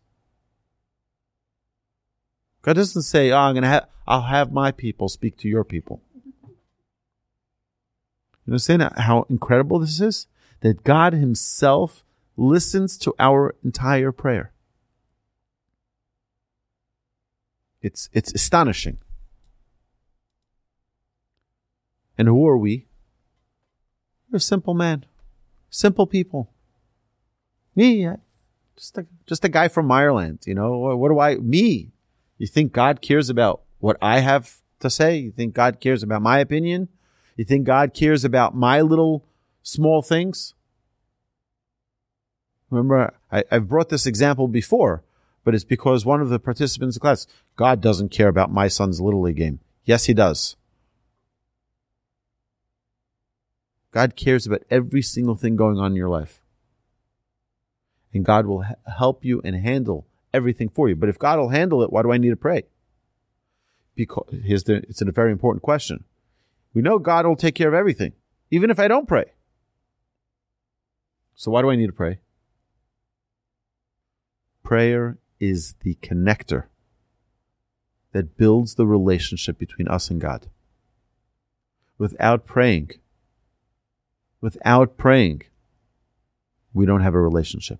God 2.63 2.75
doesn't 2.75 3.03
say, 3.03 3.31
oh, 3.31 3.39
I'm 3.39 3.55
gonna 3.55 3.89
I'll 4.07 4.23
have 4.23 4.53
my 4.53 4.73
people 4.73 5.09
speak 5.09 5.39
to 5.39 5.49
your 5.49 5.65
people. 5.65 6.03
You 8.47 8.53
understand 8.53 8.83
how 8.97 9.27
incredible 9.31 9.79
this 9.79 10.01
is? 10.01 10.27
That 10.61 10.85
God 10.85 11.15
himself 11.15 12.05
listens 12.37 12.99
to 12.99 13.15
our 13.19 13.55
entire 13.65 14.13
prayer. 14.13 14.53
It's, 17.81 18.11
it's 18.13 18.33
astonishing. 18.35 18.99
And 22.17 22.29
who 22.29 22.47
are 22.47 22.57
we? 22.57 22.87
We're 24.31 24.39
simple 24.39 24.75
man. 24.75 25.07
Simple 25.71 26.07
people. 26.07 26.53
Me, 27.75 28.09
just 28.77 28.99
a, 28.99 29.07
just 29.27 29.45
a 29.45 29.49
guy 29.49 29.69
from 29.69 29.91
Ireland, 29.91 30.41
you 30.47 30.55
know, 30.55 30.97
what 30.97 31.09
do 31.09 31.19
I, 31.19 31.37
me? 31.37 31.93
You 32.39 32.47
think 32.47 32.73
God 32.73 33.01
cares 33.01 33.31
about 33.31 33.63
what 33.79 33.97
I 34.01 34.21
have 34.21 34.61
to 34.81 34.91
say? 34.91 35.17
You 35.19 35.31
think 35.31 35.55
God 35.55 35.81
cares 35.81 36.03
about 36.03 36.23
my 36.23 36.39
opinion? 36.39 36.89
You 37.37 37.45
think 37.45 37.65
God 37.65 37.95
cares 37.95 38.25
about 38.25 38.55
my 38.55 38.81
little 38.81 39.25
small 39.63 40.03
things? 40.03 40.55
Remember, 42.71 43.15
I 43.31 43.45
I, 43.51 43.55
have 43.55 43.69
brought 43.69 43.89
this 43.89 44.07
example 44.07 44.49
before, 44.49 45.03
but 45.45 45.55
it's 45.55 45.65
because 45.65 46.05
one 46.05 46.21
of 46.21 46.29
the 46.29 46.39
participants 46.39 46.97
in 46.97 47.01
class, 47.01 47.27
God 47.57 47.81
doesn't 47.81 48.11
care 48.11 48.29
about 48.29 48.53
my 48.53 48.69
son's 48.69 49.01
little 49.01 49.23
league 49.23 49.37
game. 49.37 49.61
Yes, 49.85 50.07
he 50.07 50.15
does. 50.15 50.57
God 53.95 54.17
cares 54.17 54.45
about 54.45 54.65
every 54.71 55.03
single 55.03 55.37
thing 55.37 55.55
going 55.55 55.79
on 55.79 55.93
in 55.93 55.97
your 55.97 56.09
life. 56.09 56.43
And 58.13 58.25
God 58.25 58.45
will 58.45 58.65
help 58.99 59.25
you 59.25 59.41
and 59.45 59.55
handle 59.55 60.09
everything 60.33 60.69
for 60.69 60.89
you. 60.89 60.97
But 60.97 61.09
if 61.09 61.17
God 61.17 61.39
will 61.39 61.51
handle 61.51 61.81
it, 61.85 61.93
why 61.93 62.03
do 62.03 62.11
I 62.11 62.19
need 62.19 62.31
to 62.31 62.37
pray? 62.37 62.65
Because 63.95 64.27
here's 64.43 64.65
the, 64.65 64.83
it's 64.89 65.01
a 65.01 65.13
very 65.13 65.31
important 65.31 65.63
question. 65.63 66.03
We 66.75 66.83
know 66.83 66.99
God 66.99 67.25
will 67.25 67.37
take 67.37 67.55
care 67.55 67.69
of 67.69 67.75
everything, 67.75 68.15
even 68.51 68.69
if 68.69 68.81
I 68.81 68.89
don't 68.89 69.07
pray. 69.07 69.27
So 71.37 71.53
why 71.53 71.63
do 71.63 71.71
I 71.71 71.77
need 71.77 71.87
to 71.87 71.93
pray? 71.93 72.19
Prayer 74.65 75.19
is 75.39 75.77
the 75.83 75.95
connector 76.03 76.65
that 78.11 78.37
builds 78.37 78.75
the 78.75 78.89
relationship 78.89 79.57
between 79.57 79.87
us 79.87 80.11
and 80.11 80.21
God. 80.21 80.49
Without 81.97 82.45
praying, 82.45 82.91
without 84.45 84.99
praying, 84.99 85.41
we 86.75 86.85
don't 86.85 87.01
have 87.01 87.15
a 87.15 87.21
relationship. 87.21 87.79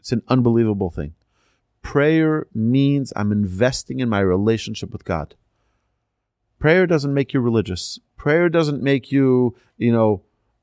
It's 0.00 0.10
an 0.10 0.22
unbelievable 0.26 0.90
thing. 0.90 1.14
Prayer 1.82 2.48
means 2.52 3.12
I'm 3.14 3.30
investing 3.30 4.00
in 4.00 4.08
my 4.08 4.18
relationship 4.18 4.90
with 4.90 5.04
God. 5.04 5.36
Prayer 6.58 6.84
doesn't 6.84 7.14
make 7.14 7.32
you 7.32 7.38
religious. 7.38 8.00
Prayer 8.16 8.48
doesn't 8.48 8.82
make 8.82 9.12
you, 9.12 9.54
you 9.76 9.92
know, 9.92 10.22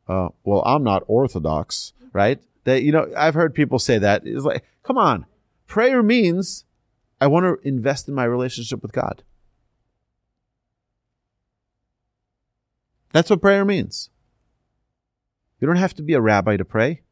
uh, 0.10 0.28
well, 0.44 0.64
I'm 0.66 0.84
not 0.84 1.04
Orthodox, 1.08 1.94
right? 2.12 2.42
That 2.66 2.84
you 2.84 2.92
know, 2.92 3.10
I've 3.16 3.36
heard 3.36 3.54
people 3.56 3.80
say 3.80 4.00
that. 4.00 4.24
It's 4.26 4.44
like, 4.44 4.66
come 4.84 4.98
on, 4.98 5.26
prayer 5.66 6.04
means 6.04 6.66
I 7.22 7.28
want 7.28 7.46
to 7.46 7.66
invest 7.66 8.10
in 8.10 8.14
my 8.14 8.26
relationship 8.26 8.82
with 8.82 8.92
God. 8.92 9.24
That's 13.14 13.30
what 13.30 13.42
prayer 13.42 13.64
means. 13.64 14.10
You 15.62 15.68
don't 15.68 15.78
have 15.78 15.94
to 15.94 16.04
be 16.04 16.14
a 16.14 16.20
rabbi 16.20 16.58
to 16.58 16.66
pray. 16.66 17.04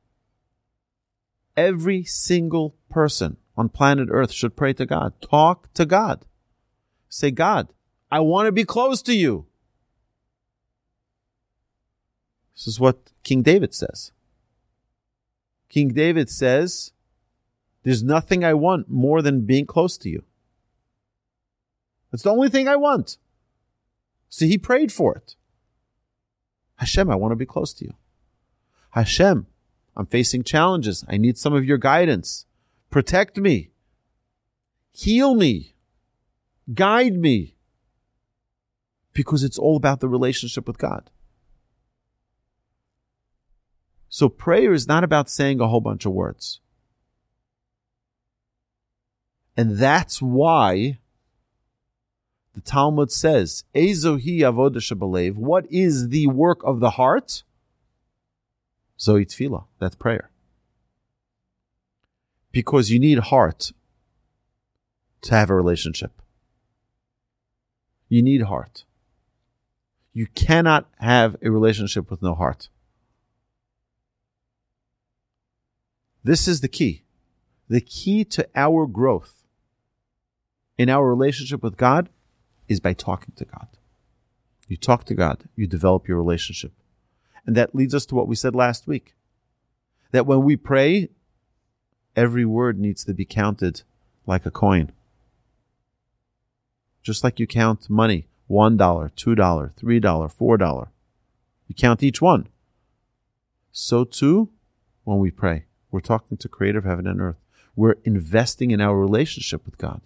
Every 1.55 2.03
single 2.03 2.75
person 2.89 3.37
on 3.55 3.69
planet 3.69 4.09
Earth 4.11 4.33
should 4.33 4.57
pray 4.57 4.73
to 4.73 4.85
God. 4.85 5.13
Talk 5.21 5.71
to 5.75 5.85
God. 5.85 6.25
Say, 7.07 7.29
God, 7.31 7.71
I 8.09 8.19
want 8.19 8.47
to 8.47 8.51
be 8.51 8.65
close 8.65 9.01
to 9.03 9.15
you. 9.15 9.45
This 12.55 12.67
is 12.67 12.79
what 12.79 13.11
King 13.23 13.43
David 13.43 13.73
says. 13.73 14.11
King 15.69 15.89
David 15.89 16.29
says, 16.29 16.91
There's 17.83 18.03
nothing 18.03 18.43
I 18.43 18.53
want 18.53 18.89
more 18.89 19.21
than 19.21 19.45
being 19.45 19.65
close 19.65 19.97
to 19.99 20.09
you. 20.09 20.23
That's 22.11 22.23
the 22.23 22.31
only 22.31 22.49
thing 22.49 22.67
I 22.67 22.75
want. 22.75 23.17
See, 24.29 24.47
he 24.47 24.57
prayed 24.57 24.91
for 24.91 25.15
it. 25.15 25.35
Hashem, 26.81 27.11
I 27.11 27.15
want 27.15 27.31
to 27.31 27.35
be 27.35 27.45
close 27.45 27.73
to 27.73 27.85
you. 27.85 27.93
Hashem, 28.89 29.45
I'm 29.95 30.07
facing 30.07 30.41
challenges. 30.41 31.05
I 31.07 31.17
need 31.17 31.37
some 31.37 31.53
of 31.53 31.63
your 31.63 31.77
guidance. 31.77 32.47
Protect 32.89 33.37
me. 33.37 33.69
Heal 34.91 35.35
me. 35.35 35.75
Guide 36.73 37.13
me. 37.13 37.55
Because 39.13 39.43
it's 39.43 39.59
all 39.59 39.77
about 39.77 39.99
the 39.99 40.09
relationship 40.09 40.65
with 40.65 40.79
God. 40.79 41.11
So 44.09 44.27
prayer 44.27 44.73
is 44.73 44.87
not 44.87 45.03
about 45.03 45.29
saying 45.29 45.61
a 45.61 45.67
whole 45.67 45.81
bunch 45.81 46.07
of 46.07 46.13
words. 46.13 46.61
And 49.55 49.77
that's 49.77 50.19
why 50.19 50.97
the 52.53 52.61
Talmud 52.61 53.11
says, 53.11 53.63
Ezohi 53.73 54.39
avodah 54.39 55.35
What 55.35 55.65
is 55.71 56.09
the 56.09 56.27
work 56.27 56.61
of 56.63 56.79
the 56.79 56.91
heart? 56.91 57.43
Zoe 58.99 59.25
tefillah. 59.25 59.65
That's 59.79 59.95
prayer. 59.95 60.29
Because 62.51 62.91
you 62.91 62.99
need 62.99 63.19
heart 63.19 63.71
to 65.21 65.35
have 65.35 65.49
a 65.49 65.55
relationship. 65.55 66.21
You 68.09 68.21
need 68.21 68.41
heart. 68.43 68.83
You 70.13 70.27
cannot 70.27 70.89
have 70.99 71.37
a 71.41 71.49
relationship 71.49 72.11
with 72.11 72.21
no 72.21 72.35
heart. 72.35 72.67
This 76.23 76.47
is 76.47 76.59
the 76.59 76.67
key. 76.67 77.03
The 77.69 77.79
key 77.79 78.25
to 78.25 78.47
our 78.53 78.85
growth 78.85 79.45
in 80.77 80.89
our 80.89 81.07
relationship 81.07 81.63
with 81.63 81.77
God 81.77 82.09
is 82.71 82.79
by 82.79 82.93
talking 82.93 83.33
to 83.35 83.45
God. 83.45 83.67
You 84.67 84.77
talk 84.77 85.03
to 85.05 85.13
God, 85.13 85.43
you 85.55 85.67
develop 85.67 86.07
your 86.07 86.17
relationship. 86.17 86.71
And 87.45 87.55
that 87.57 87.75
leads 87.75 87.93
us 87.93 88.05
to 88.07 88.15
what 88.15 88.27
we 88.27 88.35
said 88.35 88.55
last 88.55 88.87
week 88.87 89.13
that 90.11 90.25
when 90.25 90.43
we 90.43 90.55
pray, 90.55 91.09
every 92.15 92.45
word 92.45 92.79
needs 92.79 93.03
to 93.05 93.13
be 93.13 93.25
counted 93.25 93.81
like 94.25 94.45
a 94.45 94.51
coin. 94.51 94.91
Just 97.01 97.23
like 97.23 97.39
you 97.39 97.47
count 97.47 97.89
money 97.89 98.27
$1, 98.49 98.77
$2, 98.77 99.15
$3, 99.15 100.01
$4. 100.01 100.87
You 101.67 101.75
count 101.75 102.03
each 102.03 102.21
one. 102.21 102.47
So 103.71 104.03
too 104.03 104.49
when 105.03 105.19
we 105.19 105.31
pray. 105.31 105.65
We're 105.89 106.01
talking 106.01 106.37
to 106.37 106.49
creator 106.49 106.79
of 106.79 106.85
heaven 106.85 107.07
and 107.07 107.19
earth. 107.21 107.37
We're 107.75 107.97
investing 108.03 108.71
in 108.71 108.81
our 108.81 108.97
relationship 108.97 109.65
with 109.65 109.77
God. 109.77 110.01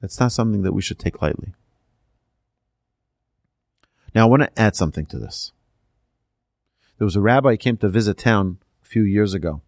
That's 0.00 0.20
not 0.20 0.32
something 0.32 0.62
that 0.62 0.72
we 0.72 0.82
should 0.82 0.98
take 0.98 1.20
lightly. 1.20 1.52
Now, 4.14 4.26
I 4.26 4.30
want 4.30 4.42
to 4.42 4.60
add 4.60 4.74
something 4.74 5.06
to 5.06 5.18
this. 5.18 5.52
There 6.98 7.04
was 7.04 7.16
a 7.16 7.20
rabbi 7.20 7.56
came 7.56 7.76
to 7.78 7.88
visit 7.88 8.18
town 8.18 8.58
a 8.82 8.86
few 8.86 9.02
years 9.02 9.34
ago, 9.34 9.62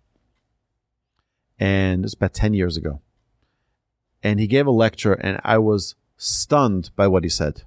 and 1.58 2.04
it's 2.04 2.14
about 2.14 2.34
10 2.34 2.54
years 2.54 2.76
ago. 2.76 3.00
And 4.22 4.40
he 4.40 4.46
gave 4.46 4.66
a 4.66 4.70
lecture, 4.70 5.14
and 5.14 5.40
I 5.44 5.58
was 5.58 5.94
stunned 6.16 6.90
by 6.96 7.08
what 7.08 7.24
he 7.24 7.28
said. 7.28 7.62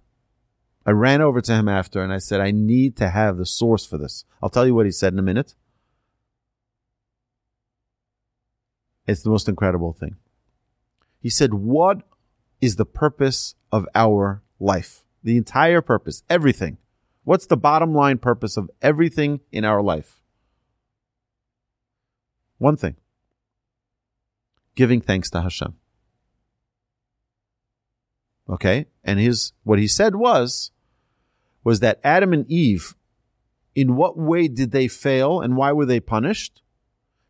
I 0.85 0.91
ran 0.91 1.21
over 1.21 1.41
to 1.41 1.53
him 1.53 1.67
after 1.67 2.03
and 2.03 2.13
I 2.13 2.19
said, 2.19 2.39
I 2.39 2.51
need 2.51 2.95
to 2.97 3.09
have 3.09 3.37
the 3.37 3.45
source 3.45 3.85
for 3.85 3.97
this. 3.97 4.23
I'll 4.41 4.51
tell 4.51 4.67
you 4.67 4.75
what 4.75 4.85
he 4.85 4.91
said 4.91 5.13
in 5.13 5.19
a 5.19 5.23
minute. 5.23 5.55
It's 9.07 9.23
the 9.23 9.31
most 9.31 9.49
incredible 9.49 9.93
thing. 9.93 10.15
He 11.19 11.29
said, 11.29 11.53
What 11.53 12.03
is 12.65 12.75
the 12.75 12.85
purpose 12.85 13.55
of 13.71 13.87
our 13.95 14.41
life? 14.59 15.05
The 15.23 15.37
entire 15.37 15.81
purpose, 15.81 16.23
everything. 16.29 16.77
What's 17.23 17.45
the 17.45 17.57
bottom 17.57 17.93
line 17.93 18.17
purpose 18.17 18.57
of 18.57 18.69
everything 18.81 19.39
in 19.51 19.65
our 19.65 19.81
life? 19.81 20.19
One 22.57 22.77
thing 22.77 22.95
giving 24.75 24.99
thanks 24.99 25.29
to 25.29 25.41
Hashem. 25.41 25.75
Okay? 28.49 28.87
And 29.03 29.19
his 29.19 29.53
what 29.63 29.79
he 29.79 29.87
said 29.87 30.15
was 30.15 30.71
was 31.63 31.79
that 31.79 31.99
Adam 32.03 32.33
and 32.33 32.49
Eve 32.51 32.95
in 33.73 33.95
what 33.95 34.17
way 34.17 34.47
did 34.47 34.71
they 34.71 34.87
fail 34.87 35.41
and 35.41 35.55
why 35.55 35.71
were 35.71 35.85
they 35.85 35.99
punished? 35.99 36.61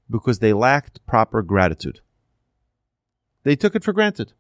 because 0.10 0.40
they 0.40 0.54
lacked 0.54 1.06
proper 1.06 1.42
gratitude. 1.42 2.02
They 3.44 3.56
took 3.56 3.76
it 3.76 3.84
for 3.84 3.94
granted. 3.94 4.34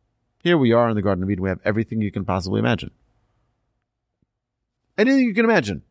Here 0.45 0.60
we 0.60 0.73
are 0.73 0.89
in 0.89 0.95
the 0.95 1.01
Garden 1.01 1.23
of 1.23 1.31
Eden. 1.31 1.41
We 1.41 1.49
have 1.49 1.60
everything 1.65 2.01
you 2.01 2.12
can 2.12 2.23
possibly 2.23 2.60
imagine. 2.60 2.91
Anything 4.95 5.23
you 5.23 5.34
can 5.34 5.43
imagine. 5.43 5.81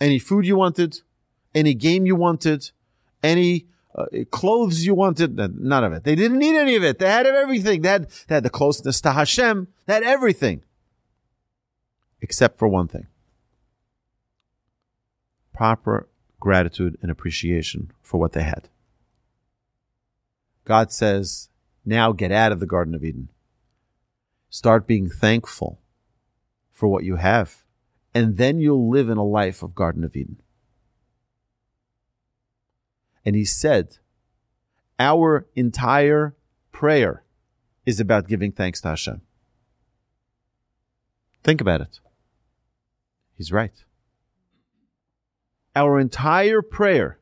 Any 0.00 0.18
food 0.18 0.44
you 0.44 0.56
wanted, 0.56 1.02
any 1.54 1.72
game 1.72 2.06
you 2.06 2.16
wanted, 2.16 2.72
any 3.22 3.68
uh, 3.94 4.06
clothes 4.32 4.84
you 4.84 4.92
wanted, 4.92 5.36
none 5.36 5.84
of 5.84 5.92
it. 5.92 6.02
They 6.02 6.16
didn't 6.16 6.40
need 6.40 6.56
any 6.56 6.74
of 6.74 6.82
it. 6.82 6.98
They 6.98 7.08
had 7.08 7.26
everything. 7.26 7.82
They 7.82 7.90
had, 7.90 8.10
they 8.26 8.34
had 8.34 8.42
the 8.42 8.50
closeness 8.50 9.00
to 9.02 9.12
Hashem. 9.12 9.68
They 9.86 9.94
had 9.94 10.02
everything. 10.02 10.64
Except 12.20 12.58
for 12.58 12.66
one 12.66 12.88
thing. 12.88 13.06
Proper 15.52 16.08
gratitude 16.40 16.98
and 17.02 17.08
appreciation 17.08 17.92
for 18.02 18.18
what 18.18 18.32
they 18.32 18.42
had. 18.42 18.68
God 20.64 20.90
says, 20.90 21.49
now 21.90 22.12
get 22.12 22.32
out 22.32 22.52
of 22.52 22.60
the 22.60 22.66
Garden 22.66 22.94
of 22.94 23.04
Eden. 23.04 23.28
Start 24.48 24.86
being 24.86 25.10
thankful 25.10 25.80
for 26.70 26.88
what 26.88 27.04
you 27.04 27.16
have, 27.16 27.64
and 28.14 28.36
then 28.38 28.60
you'll 28.60 28.88
live 28.88 29.10
in 29.10 29.18
a 29.18 29.24
life 29.24 29.62
of 29.62 29.74
Garden 29.74 30.04
of 30.04 30.16
Eden. 30.16 30.40
And 33.24 33.36
he 33.36 33.44
said, 33.44 33.98
our 34.98 35.46
entire 35.54 36.36
prayer 36.72 37.24
is 37.84 38.00
about 38.00 38.28
giving 38.28 38.52
thanks 38.52 38.80
to 38.80 38.88
Hashem. 38.88 39.20
Think 41.42 41.60
about 41.60 41.80
it. 41.80 42.00
He's 43.34 43.52
right. 43.52 43.84
Our 45.74 45.98
entire 45.98 46.62
prayer 46.62 47.18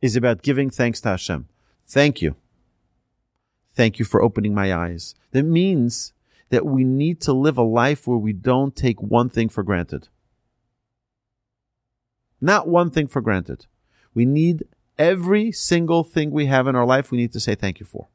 is 0.00 0.16
about 0.16 0.42
giving 0.42 0.70
thanks 0.70 1.00
to 1.02 1.08
Hashem. 1.10 1.48
Thank 1.86 2.22
you. 2.22 2.36
Thank 3.74 3.98
you 3.98 4.04
for 4.04 4.22
opening 4.22 4.54
my 4.54 4.72
eyes. 4.72 5.14
That 5.32 5.42
means 5.42 6.12
that 6.50 6.64
we 6.64 6.84
need 6.84 7.20
to 7.22 7.32
live 7.32 7.58
a 7.58 7.62
life 7.62 8.06
where 8.06 8.18
we 8.18 8.32
don't 8.32 8.76
take 8.76 9.02
one 9.02 9.28
thing 9.28 9.48
for 9.48 9.62
granted. 9.62 10.08
Not 12.40 12.68
one 12.68 12.90
thing 12.90 13.08
for 13.08 13.20
granted. 13.20 13.66
We 14.12 14.24
need 14.24 14.64
every 14.98 15.50
single 15.50 16.04
thing 16.04 16.30
we 16.30 16.46
have 16.46 16.68
in 16.68 16.76
our 16.76 16.86
life, 16.86 17.10
we 17.10 17.18
need 17.18 17.32
to 17.32 17.40
say 17.40 17.54
thank 17.54 17.80
you 17.80 17.86
for. 17.86 18.08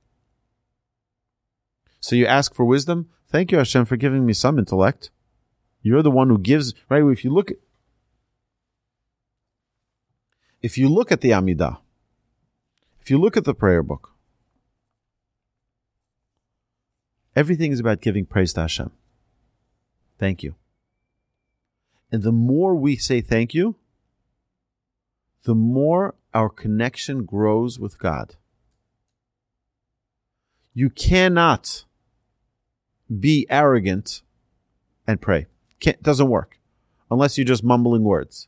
So 1.99 2.15
you 2.15 2.25
ask 2.25 2.53
for 2.53 2.63
wisdom. 2.63 3.09
Thank 3.27 3.51
you, 3.51 3.57
Hashem, 3.57 3.85
for 3.85 3.97
giving 3.97 4.25
me 4.25 4.33
some 4.33 4.57
intellect. 4.57 5.11
You're 5.81 6.01
the 6.01 6.11
one 6.11 6.29
who 6.29 6.37
gives, 6.37 6.73
right? 6.89 7.03
If 7.03 7.23
you 7.23 7.31
look 7.31 7.51
at, 7.51 7.57
if 10.61 10.77
you 10.77 10.89
look 10.89 11.11
at 11.11 11.21
the 11.21 11.31
Amidah, 11.31 11.79
if 13.01 13.09
you 13.09 13.17
look 13.17 13.35
at 13.35 13.43
the 13.43 13.53
prayer 13.53 13.83
book, 13.83 14.13
everything 17.35 17.71
is 17.71 17.79
about 17.79 18.01
giving 18.01 18.25
praise 18.25 18.53
to 18.53 18.61
Hashem. 18.61 18.91
Thank 20.17 20.43
you. 20.43 20.55
And 22.11 22.23
the 22.23 22.31
more 22.31 22.75
we 22.75 22.95
say 22.95 23.21
thank 23.21 23.53
you, 23.53 23.75
the 25.43 25.55
more 25.55 26.15
our 26.33 26.49
connection 26.49 27.25
grows 27.25 27.79
with 27.79 27.97
God. 27.97 28.35
You 30.73 30.89
cannot 30.89 31.85
be 33.19 33.47
arrogant 33.49 34.21
and 35.07 35.21
pray. 35.21 35.47
Can't, 35.79 36.01
doesn't 36.03 36.29
work 36.29 36.59
unless 37.09 37.37
you're 37.37 37.45
just 37.45 37.63
mumbling 37.63 38.03
words. 38.03 38.47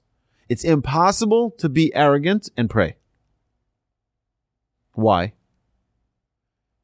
It's 0.50 0.63
impossible 0.63 1.52
to 1.58 1.70
be 1.70 1.94
arrogant 1.96 2.50
and 2.58 2.70
pray. 2.70 2.98
Why? 4.94 5.34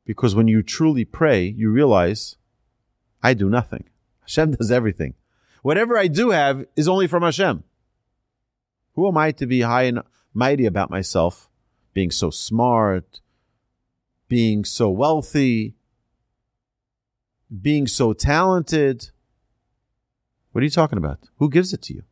Because 0.08 0.34
when 0.34 0.48
you 0.48 0.64
truly 0.64 1.04
pray, 1.04 1.44
you 1.46 1.70
realize 1.70 2.38
I 3.22 3.34
do 3.34 3.50
nothing. 3.50 3.84
Hashem 4.22 4.54
does 4.54 4.72
everything. 4.72 5.16
Whatever 5.62 5.98
I 5.98 6.08
do 6.08 6.30
have 6.30 6.66
is 6.78 6.88
only 6.88 7.08
from 7.08 7.24
Hashem. 7.24 7.66
Who 8.96 9.08
am 9.08 9.18
I 9.18 9.32
to 9.34 9.46
be 9.46 9.62
high 9.62 9.84
and 9.84 10.02
mighty 10.34 10.66
about 10.66 10.90
myself, 10.90 11.50
being 11.94 12.10
so 12.10 12.30
smart, 12.30 13.20
being 14.30 14.64
so 14.64 14.90
wealthy, 14.90 15.76
being 17.62 17.86
so 17.86 18.14
talented? 18.14 19.10
What 20.54 20.62
are 20.62 20.66
you 20.66 20.72
talking 20.72 20.98
about? 20.98 21.20
Who 21.36 21.50
gives 21.50 21.74
it 21.74 21.82
to 21.84 21.94
you? 21.94 22.04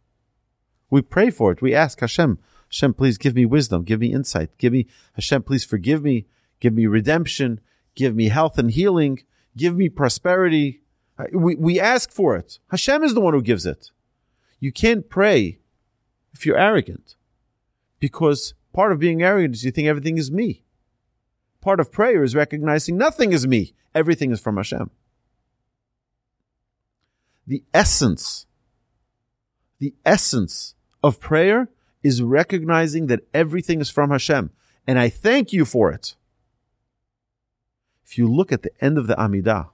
We 0.89 1.01
pray 1.01 1.29
for 1.29 1.53
it. 1.53 1.61
We 1.61 1.73
ask 1.73 2.01
Hashem, 2.01 2.39
Hashem, 2.67 2.93
please 2.95 3.17
give 3.17 3.35
me 3.35 3.45
wisdom, 3.45 3.83
give 3.83 4.01
me 4.01 4.11
insight, 4.11 4.57
give 4.57 4.73
me, 4.73 4.87
Hashem, 5.13 5.43
please 5.43 5.63
forgive 5.63 6.03
me, 6.03 6.25
give 6.59 6.73
me 6.73 6.87
redemption, 6.87 7.61
give 7.95 8.15
me 8.15 8.29
health 8.29 8.57
and 8.57 8.71
healing, 8.71 9.23
give 9.57 9.75
me 9.75 9.89
prosperity. 9.89 10.81
Uh, 11.17 11.25
we, 11.33 11.55
we 11.55 11.79
ask 11.79 12.11
for 12.11 12.35
it. 12.35 12.59
Hashem 12.69 13.03
is 13.03 13.13
the 13.13 13.21
one 13.21 13.33
who 13.33 13.41
gives 13.41 13.65
it. 13.65 13.91
You 14.59 14.71
can't 14.71 15.09
pray 15.09 15.59
if 16.33 16.45
you're 16.45 16.57
arrogant 16.57 17.15
because 17.99 18.53
part 18.73 18.91
of 18.91 18.99
being 18.99 19.21
arrogant 19.21 19.55
is 19.55 19.63
you 19.63 19.71
think 19.71 19.87
everything 19.87 20.17
is 20.17 20.31
me. 20.31 20.63
Part 21.61 21.79
of 21.79 21.91
prayer 21.91 22.23
is 22.23 22.35
recognizing 22.35 22.97
nothing 22.97 23.31
is 23.31 23.47
me. 23.47 23.73
Everything 23.93 24.31
is 24.31 24.39
from 24.39 24.57
Hashem. 24.57 24.91
The 27.47 27.63
essence, 27.73 28.45
the 29.79 29.93
essence 30.05 30.75
of 31.03 31.19
prayer 31.19 31.69
is 32.03 32.21
recognizing 32.21 33.07
that 33.07 33.25
everything 33.33 33.81
is 33.81 33.89
from 33.89 34.11
Hashem. 34.11 34.51
And 34.85 34.99
I 34.99 35.09
thank 35.09 35.53
you 35.53 35.65
for 35.65 35.91
it. 35.91 36.15
If 38.05 38.17
you 38.17 38.27
look 38.27 38.51
at 38.51 38.61
the 38.61 38.71
end 38.83 38.97
of 38.97 39.07
the 39.07 39.15
Amidah, 39.15 39.69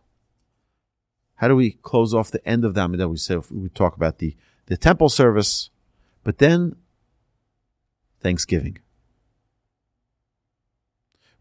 how 1.35 1.47
do 1.47 1.55
we 1.55 1.71
close 1.71 2.13
off 2.13 2.31
the 2.31 2.45
end 2.47 2.63
of 2.63 2.73
the 2.73 2.81
Amidah? 2.81 3.09
We 3.09 3.17
say 3.17 3.37
we 3.51 3.69
talk 3.69 3.95
about 3.95 4.19
the, 4.19 4.35
the 4.67 4.77
temple 4.77 5.09
service, 5.09 5.69
but 6.23 6.37
then 6.37 6.75
thanksgiving. 8.21 8.77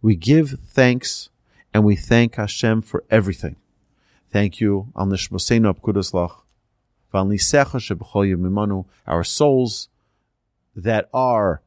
We 0.02 0.16
give 0.16 0.58
thanks 0.66 1.28
and 1.72 1.84
we 1.84 1.94
thank 1.94 2.36
Hashem 2.36 2.82
for 2.82 3.04
everything. 3.10 3.56
Thank 4.30 4.60
you, 4.60 4.92
Al 4.96 5.06
Nishmosenu 5.06 5.74
Abkudaslach, 5.74 6.42
our 9.06 9.24
souls 9.24 9.88
that 10.76 11.08
are 11.12 11.62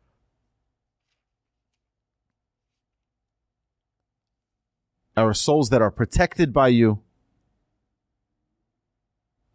our 5.16 5.34
souls 5.34 5.70
that 5.70 5.82
are 5.82 5.92
protected 5.92 6.52
by 6.54 6.70
you 6.70 7.00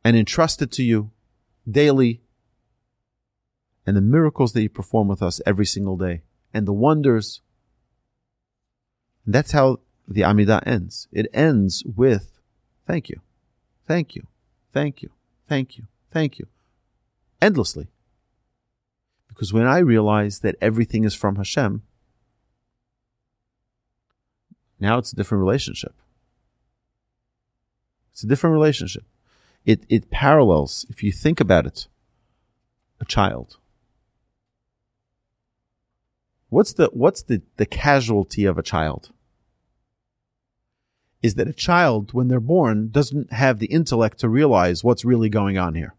and 0.04 0.16
entrusted 0.16 0.70
to 0.72 0.82
you 0.82 1.10
daily, 1.68 2.22
and 3.86 3.96
the 3.96 4.00
miracles 4.00 4.52
that 4.52 4.62
you 4.62 4.68
perform 4.68 5.08
with 5.08 5.22
us 5.22 5.40
every 5.44 5.66
single 5.66 5.96
day, 5.96 6.22
and 6.54 6.66
the 6.66 6.72
wonders. 6.72 7.40
That's 9.26 9.52
how 9.52 9.80
the 10.06 10.22
Amidah 10.22 10.62
ends. 10.66 11.08
It 11.12 11.26
ends 11.34 11.84
with 11.84 12.40
thank 12.86 13.08
you, 13.08 13.20
thank 13.86 14.14
you, 14.14 14.26
thank 14.72 15.02
you, 15.02 15.10
thank 15.48 15.76
you, 15.76 15.86
thank 16.10 16.38
you, 16.38 16.46
endlessly. 17.42 17.88
Because 19.28 19.52
when 19.52 19.66
I 19.66 19.78
realize 19.78 20.40
that 20.40 20.56
everything 20.60 21.04
is 21.04 21.14
from 21.14 21.36
Hashem, 21.36 21.82
now 24.80 24.98
it's 24.98 25.12
a 25.12 25.16
different 25.16 25.40
relationship. 25.40 25.94
It's 28.12 28.24
a 28.24 28.26
different 28.26 28.54
relationship. 28.54 29.04
It, 29.64 29.84
it 29.88 30.10
parallels, 30.10 30.86
if 30.88 31.02
you 31.02 31.12
think 31.12 31.40
about 31.40 31.66
it, 31.66 31.86
a 33.00 33.04
child. 33.04 33.58
What's 36.48 36.72
the, 36.72 36.90
what's 36.92 37.22
the, 37.22 37.42
the 37.56 37.66
casualty 37.66 38.44
of 38.44 38.58
a 38.58 38.62
child? 38.62 39.10
Is 41.22 41.34
that 41.34 41.48
a 41.48 41.52
child, 41.52 42.12
when 42.12 42.28
they're 42.28 42.40
born, 42.40 42.90
doesn't 42.90 43.32
have 43.32 43.58
the 43.58 43.66
intellect 43.66 44.18
to 44.20 44.28
realize 44.28 44.84
what's 44.84 45.04
really 45.04 45.28
going 45.28 45.58
on 45.58 45.74
here. 45.74 45.94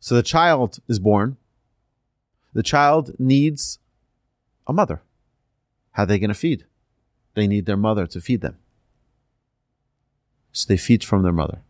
So 0.00 0.14
the 0.14 0.22
child 0.22 0.78
is 0.86 0.98
born. 0.98 1.36
The 2.52 2.62
child 2.62 3.18
needs 3.18 3.78
a 4.66 4.72
mother. 4.72 5.02
How 5.96 6.02
are 6.02 6.06
they 6.06 6.18
going 6.18 6.28
to 6.28 6.34
feed? 6.34 6.66
They 7.32 7.46
need 7.46 7.64
their 7.64 7.76
mother 7.76 8.06
to 8.08 8.20
feed 8.20 8.42
them. 8.42 8.58
So 10.52 10.66
they 10.68 10.76
feed 10.76 11.02
from 11.02 11.22
their 11.22 11.32
mother. 11.32 11.62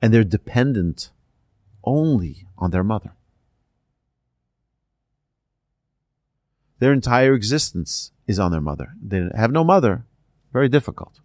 And 0.00 0.14
they're 0.14 0.22
dependent 0.22 1.10
only 1.82 2.46
on 2.56 2.70
their 2.70 2.84
mother. 2.84 3.14
Their 6.78 6.92
entire 6.92 7.34
existence 7.34 8.12
is 8.28 8.38
on 8.38 8.52
their 8.52 8.60
mother. 8.60 8.92
They 9.02 9.28
have 9.34 9.50
no 9.50 9.64
mother. 9.64 10.04
Very 10.52 10.68
difficult. 10.68 11.18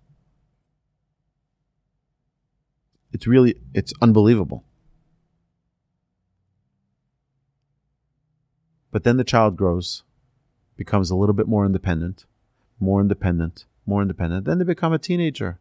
It's 3.13 3.27
really, 3.27 3.55
it's 3.75 3.93
unbelievable. 4.01 4.63
But 8.91 9.03
then 9.03 9.17
the 9.17 9.23
child 9.23 9.57
grows, 9.57 10.01
becomes 10.77 11.09
a 11.09 11.15
little 11.15 11.33
bit 11.33 11.47
more 11.47 11.65
independent, 11.65 12.25
more 12.79 13.01
independent, 13.01 13.65
more 13.85 14.01
independent. 14.01 14.45
Then 14.45 14.59
they 14.59 14.63
become 14.63 14.93
a 14.93 14.99
teenager. 14.99 15.59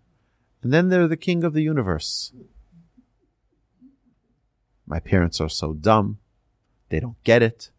And 0.62 0.72
then 0.72 0.88
they're 0.88 1.08
the 1.08 1.16
king 1.16 1.42
of 1.42 1.52
the 1.52 1.62
universe. 1.62 2.32
My 4.86 5.00
parents 5.00 5.40
are 5.40 5.48
so 5.48 5.72
dumb. 5.72 6.18
They 6.90 7.00
don't 7.00 7.22
get 7.24 7.42
it. 7.42 7.70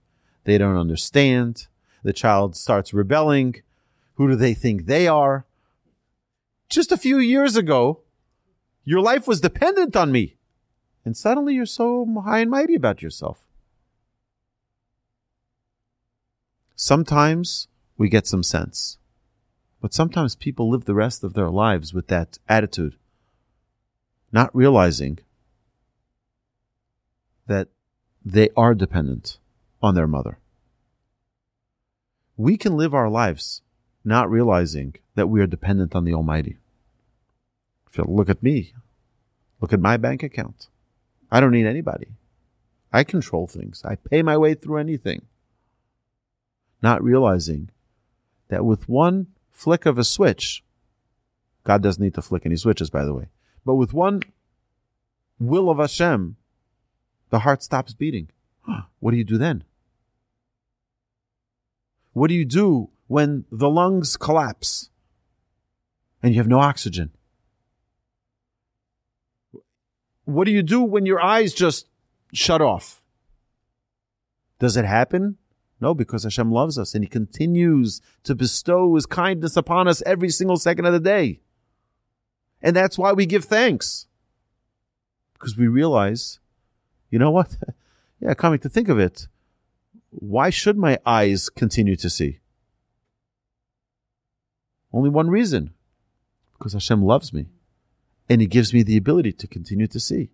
They 0.44 0.58
don't 0.58 0.78
understand. 0.78 1.68
The 2.04 2.14
child 2.14 2.56
starts 2.56 2.94
rebelling. 2.94 3.62
Who 4.16 4.28
do 4.28 4.36
they 4.36 4.54
think 4.54 4.86
they 4.86 5.08
are? 5.08 5.46
Just 6.70 6.92
a 6.92 6.98
few 6.98 7.18
years 7.18 7.56
ago, 7.56 8.02
your 8.84 9.00
life 9.00 9.28
was 9.28 9.40
dependent 9.42 9.96
on 9.96 10.12
me. 10.12 10.36
And 11.06 11.16
suddenly 11.16 11.56
you're 11.56 11.66
so 11.66 12.06
high 12.26 12.40
and 12.40 12.52
mighty 12.52 12.76
about 12.76 13.02
yourself. 13.02 13.47
Sometimes 16.80 17.68
we 17.98 18.08
get 18.08 18.28
some 18.28 18.44
sense, 18.44 19.00
but 19.82 19.96
sometimes 19.96 20.36
people 20.36 20.70
live 20.70 20.86
the 20.86 20.94
rest 20.94 21.24
of 21.24 21.34
their 21.34 21.50
lives 21.50 21.92
with 21.92 22.06
that 22.10 22.38
attitude, 22.48 22.96
not 24.32 24.56
realizing 24.56 25.18
that 27.48 27.70
they 28.24 28.50
are 28.56 28.76
dependent 28.76 29.40
on 29.82 29.96
their 29.96 30.06
mother. 30.06 30.38
We 32.38 32.58
can 32.58 32.78
live 32.78 32.94
our 32.94 33.10
lives 33.10 33.64
not 34.06 34.30
realizing 34.30 34.94
that 35.16 35.30
we 35.30 35.42
are 35.42 35.48
dependent 35.48 35.96
on 35.96 36.06
the 36.06 36.14
Almighty. 36.14 36.60
If 37.90 37.98
you 37.98 38.06
look 38.08 38.30
at 38.30 38.44
me, 38.44 38.74
look 39.60 39.74
at 39.74 39.80
my 39.80 39.98
bank 39.98 40.22
account. 40.22 40.68
I 41.32 41.40
don't 41.40 41.52
need 41.52 41.66
anybody. 41.66 42.10
I 42.94 43.04
control 43.04 43.48
things. 43.48 43.82
I 43.84 43.96
pay 43.96 44.22
my 44.22 44.38
way 44.38 44.54
through 44.54 44.78
anything 44.78 45.24
not 46.82 47.04
realizing 47.04 47.70
that 48.50 48.66
with 48.66 48.88
one 48.88 49.28
flick 49.52 49.86
of 49.86 49.98
a 49.98 50.04
switch, 50.04 50.64
God 51.64 51.82
doesn't 51.84 52.04
need 52.04 52.14
to 52.16 52.22
flick 52.22 52.46
any 52.46 52.56
switches, 52.56 52.90
by 52.90 53.04
the 53.04 53.14
way, 53.14 53.28
but 53.66 53.76
with 53.76 53.94
one 53.94 54.22
will 55.40 55.70
of 55.70 55.80
Hashem, 55.80 56.38
the 57.30 57.40
heart 57.40 57.64
stops 57.64 57.94
beating. 57.94 58.30
What 59.00 59.12
do 59.12 59.18
you 59.18 59.24
do 59.24 59.38
then? 59.38 59.64
What 62.14 62.30
do 62.30 62.34
you 62.34 62.46
do 62.46 62.90
when 63.06 63.46
the 63.52 63.70
lungs 63.70 64.18
collapse 64.18 64.90
and 66.24 66.34
you 66.34 66.40
have 66.40 66.48
no 66.48 66.60
oxygen? 66.60 67.12
What 70.26 70.46
do 70.46 70.52
you 70.52 70.64
do 70.64 70.82
when 70.82 71.06
your 71.06 71.22
eyes 71.22 71.54
just 71.54 71.88
shut 72.34 72.60
off? 72.60 73.02
Does 74.60 74.76
it 74.76 74.86
happen 74.86 75.38
no, 75.80 75.94
because 75.94 76.24
Hashem 76.24 76.52
loves 76.52 76.78
us 76.78 76.96
and 76.96 77.04
He 77.04 77.10
continues 77.10 78.02
to 78.24 78.36
bestow 78.36 78.96
His 78.96 79.06
kindness 79.06 79.56
upon 79.56 79.88
us 79.88 80.02
every 80.06 80.30
single 80.30 80.58
second 80.58 80.86
of 80.86 80.94
the 80.94 81.00
day. 81.00 81.42
And 82.62 82.76
that's 82.76 82.98
why 82.98 83.14
we 83.14 83.26
give 83.26 83.46
thanks. 83.46 84.08
Because 85.34 85.56
we 85.56 85.68
realize, 85.68 86.40
you 87.12 87.20
know 87.20 87.30
what? 87.30 87.58
yeah, 88.20 88.34
coming 88.34 88.60
to 88.60 88.70
think 88.70 88.90
of 88.90 88.98
it, 88.98 89.28
why 90.10 90.50
should 90.50 90.78
my 90.78 90.98
eyes 91.06 91.50
continue 91.50 91.96
to 91.98 92.10
see? 92.10 92.40
Only 94.92 95.10
one 95.10 95.30
reason. 95.30 95.74
Because 96.58 96.74
Hashem 96.74 97.04
loves 97.04 97.32
me. 97.32 97.46
And 98.28 98.42
He 98.42 98.48
gives 98.48 98.74
me 98.74 98.82
the 98.82 98.98
ability 98.98 99.34
to 99.34 99.48
continue 99.48 99.88
to 99.88 100.00
see. 100.00 100.32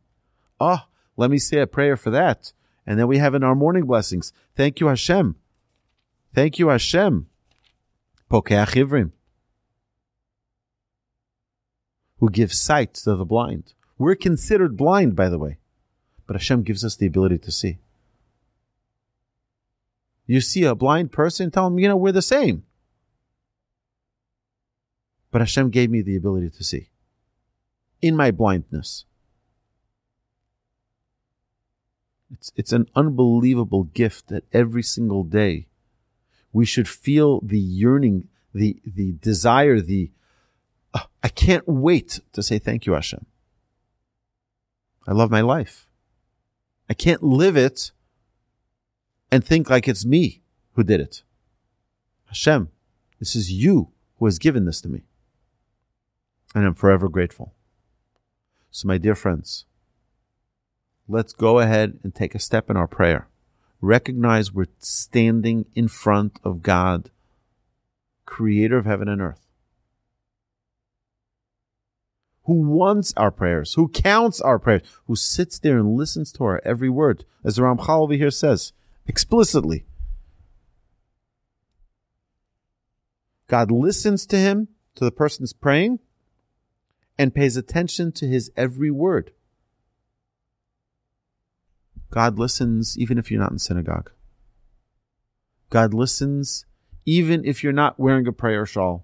Ah, 0.60 0.86
oh, 0.86 0.89
let 1.17 1.29
me 1.29 1.38
say 1.38 1.60
a 1.60 1.67
prayer 1.67 1.97
for 1.97 2.12
that. 2.12 2.53
And 2.86 3.00
then 3.00 3.08
we 3.08 3.17
have 3.17 3.34
in 3.34 3.43
our 3.43 3.56
morning 3.56 3.86
blessings, 3.86 4.34
thank 4.56 4.80
you 4.80 4.88
Hashem. 4.88 5.36
Thank 6.34 6.60
you 6.60 6.69
Hashem. 6.69 7.28
Pokeach 8.30 8.76
Ivrim. 8.76 9.12
who 12.24 12.30
gives 12.30 12.58
sight 12.58 12.93
to 12.93 13.15
the 13.17 13.26
blind. 13.26 13.74
We're 13.98 14.15
considered 14.15 14.78
blind, 14.78 15.13
by 15.13 15.28
the 15.28 15.38
way, 15.38 15.58
but 16.26 16.38
Hashem 16.38 16.63
gives 16.63 16.86
us 16.86 16.96
the 16.96 17.06
ability 17.06 17.38
to 17.39 17.52
see. 17.52 17.80
You 20.26 20.39
see 20.39 20.63
a 20.63 20.74
blind 20.74 21.12
person, 21.12 21.52
tell 21.52 21.67
him, 21.67 21.80
you 21.80 21.89
know, 21.89 21.98
we're 21.98 22.13
the 22.13 22.22
same. 22.22 22.63
But 25.32 25.41
Hashem 25.41 25.69
gave 25.69 25.89
me 25.89 26.02
the 26.02 26.15
ability 26.15 26.52
to 26.52 26.63
see 26.63 26.91
in 28.02 28.15
my 28.15 28.32
blindness. 28.32 29.04
It's, 32.34 32.52
it's 32.56 32.74
an 32.74 32.89
unbelievable 32.96 33.84
gift 33.84 34.28
that 34.30 34.43
every 34.52 34.84
single 34.84 35.24
day 35.24 35.67
we 36.52 36.65
should 36.65 36.88
feel 36.88 37.39
the 37.41 37.60
yearning, 37.60 38.28
the, 38.54 38.78
the 38.86 39.13
desire, 39.13 39.80
the, 39.80 40.12
oh, 40.93 41.06
I 41.24 41.30
can't 41.30 41.67
wait 41.67 42.19
to 42.34 42.43
say 42.43 42.60
thank 42.60 42.86
you, 42.86 42.93
Hashem. 42.93 43.26
I 45.08 45.12
love 45.12 45.32
my 45.32 45.41
life. 45.41 45.88
I 46.89 46.93
can't 46.93 47.24
live 47.24 47.56
it 47.56 47.91
and 49.32 49.43
think 49.43 49.69
like 49.69 49.88
it's 49.88 50.06
me 50.06 50.41
who 50.74 50.84
did 50.84 51.00
it. 51.00 51.24
Hashem, 52.28 52.69
this 53.19 53.36
is 53.36 53.52
you 53.52 53.89
who 54.17 54.26
has 54.26 54.39
given 54.39 54.65
this 54.65 54.82
to 54.82 54.89
me. 54.89 55.04
And 56.56 56.65
I'm 56.65 56.74
forever 56.74 57.10
grateful. 57.10 57.54
So, 58.69 58.88
my 58.88 58.98
dear 58.98 59.15
friends, 59.15 59.65
let's 61.08 61.34
go 61.34 61.60
ahead 61.60 62.00
and 62.04 62.13
take 62.13 62.36
a 62.36 62.39
step 62.39 62.70
in 62.70 62.78
our 62.78 62.88
prayer. 62.88 63.28
Recognize 63.82 64.54
we're 64.54 64.68
standing 64.80 65.66
in 65.76 65.88
front 65.88 66.39
of 66.44 66.63
God, 66.63 67.10
creator 68.26 68.78
of 68.78 68.86
heaven 68.86 69.10
and 69.10 69.22
earth, 69.22 69.46
who 72.46 72.62
wants 72.62 73.13
our 73.18 73.32
prayers, 73.32 73.74
who 73.74 73.89
counts 73.89 74.39
our 74.42 74.58
prayers, 74.58 74.82
who 75.08 75.16
sits 75.16 75.60
there 75.60 75.78
and 75.78 75.96
listens 75.96 76.32
to 76.34 76.44
our 76.46 76.62
every 76.63 76.89
word. 76.89 77.26
As 77.44 77.58
the 77.58 77.63
Ramchal 77.63 78.04
over 78.04 78.13
here 78.13 78.32
says 78.32 78.72
explicitly, 79.06 79.86
God 83.48 83.70
listens 83.70 84.26
to 84.28 84.38
him, 84.38 84.70
to 84.96 85.04
the 85.04 85.12
person's 85.12 85.54
praying, 85.54 86.00
and 87.18 87.36
pays 87.36 87.58
attention 87.58 88.12
to 88.13 88.28
his 88.28 88.50
every 88.56 88.89
word. 88.89 89.32
God 92.13 92.38
listens 92.38 92.95
even 92.95 93.17
if 93.17 93.32
you're 93.32 93.41
not 93.41 93.52
in 93.52 93.58
synagogue. 93.58 94.12
God 95.71 95.95
listens 95.95 96.63
even 97.08 97.43
if 97.43 97.63
you're 97.63 97.73
not 97.73 97.99
wearing 97.99 98.28
a 98.28 98.32
prayer 98.32 98.67
shawl. 98.67 99.04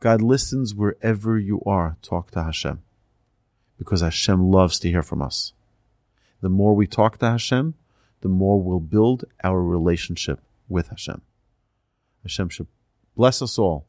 God 0.00 0.22
listens 0.22 0.74
wherever 0.74 1.38
you 1.38 1.60
are. 1.66 1.98
Talk 2.00 2.30
to 2.30 2.42
Hashem. 2.42 2.80
Because 3.76 4.00
Hashem 4.00 4.50
loves 4.50 4.78
to 4.78 4.88
hear 4.88 5.02
from 5.02 5.20
us. 5.20 5.52
The 6.40 6.48
more 6.48 6.74
we 6.74 6.86
talk 6.86 7.18
to 7.18 7.32
Hashem, 7.32 7.74
the 8.22 8.28
more 8.30 8.58
we'll 8.58 8.80
build 8.80 9.26
our 9.44 9.62
relationship 9.62 10.40
with 10.70 10.88
Hashem. 10.88 11.20
Hashem 12.22 12.48
should 12.48 12.68
bless 13.14 13.42
us 13.42 13.58
all. 13.58 13.86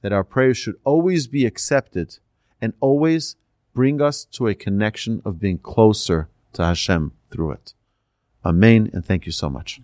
That 0.00 0.12
our 0.12 0.24
prayers 0.24 0.58
should 0.58 0.80
always 0.82 1.28
be 1.28 1.46
accepted 1.46 2.18
and 2.60 2.72
always 2.80 3.36
bring 3.74 4.00
us 4.00 4.24
to 4.24 4.48
a 4.48 4.54
connection 4.54 5.22
of 5.24 5.40
being 5.40 5.58
closer 5.58 6.28
to 6.54 6.64
Hashem 6.64 7.12
through 7.30 7.52
it. 7.52 7.74
Amen, 8.44 8.90
and 8.92 9.04
thank 9.04 9.26
you 9.26 9.32
so 9.32 9.48
much. 9.48 9.80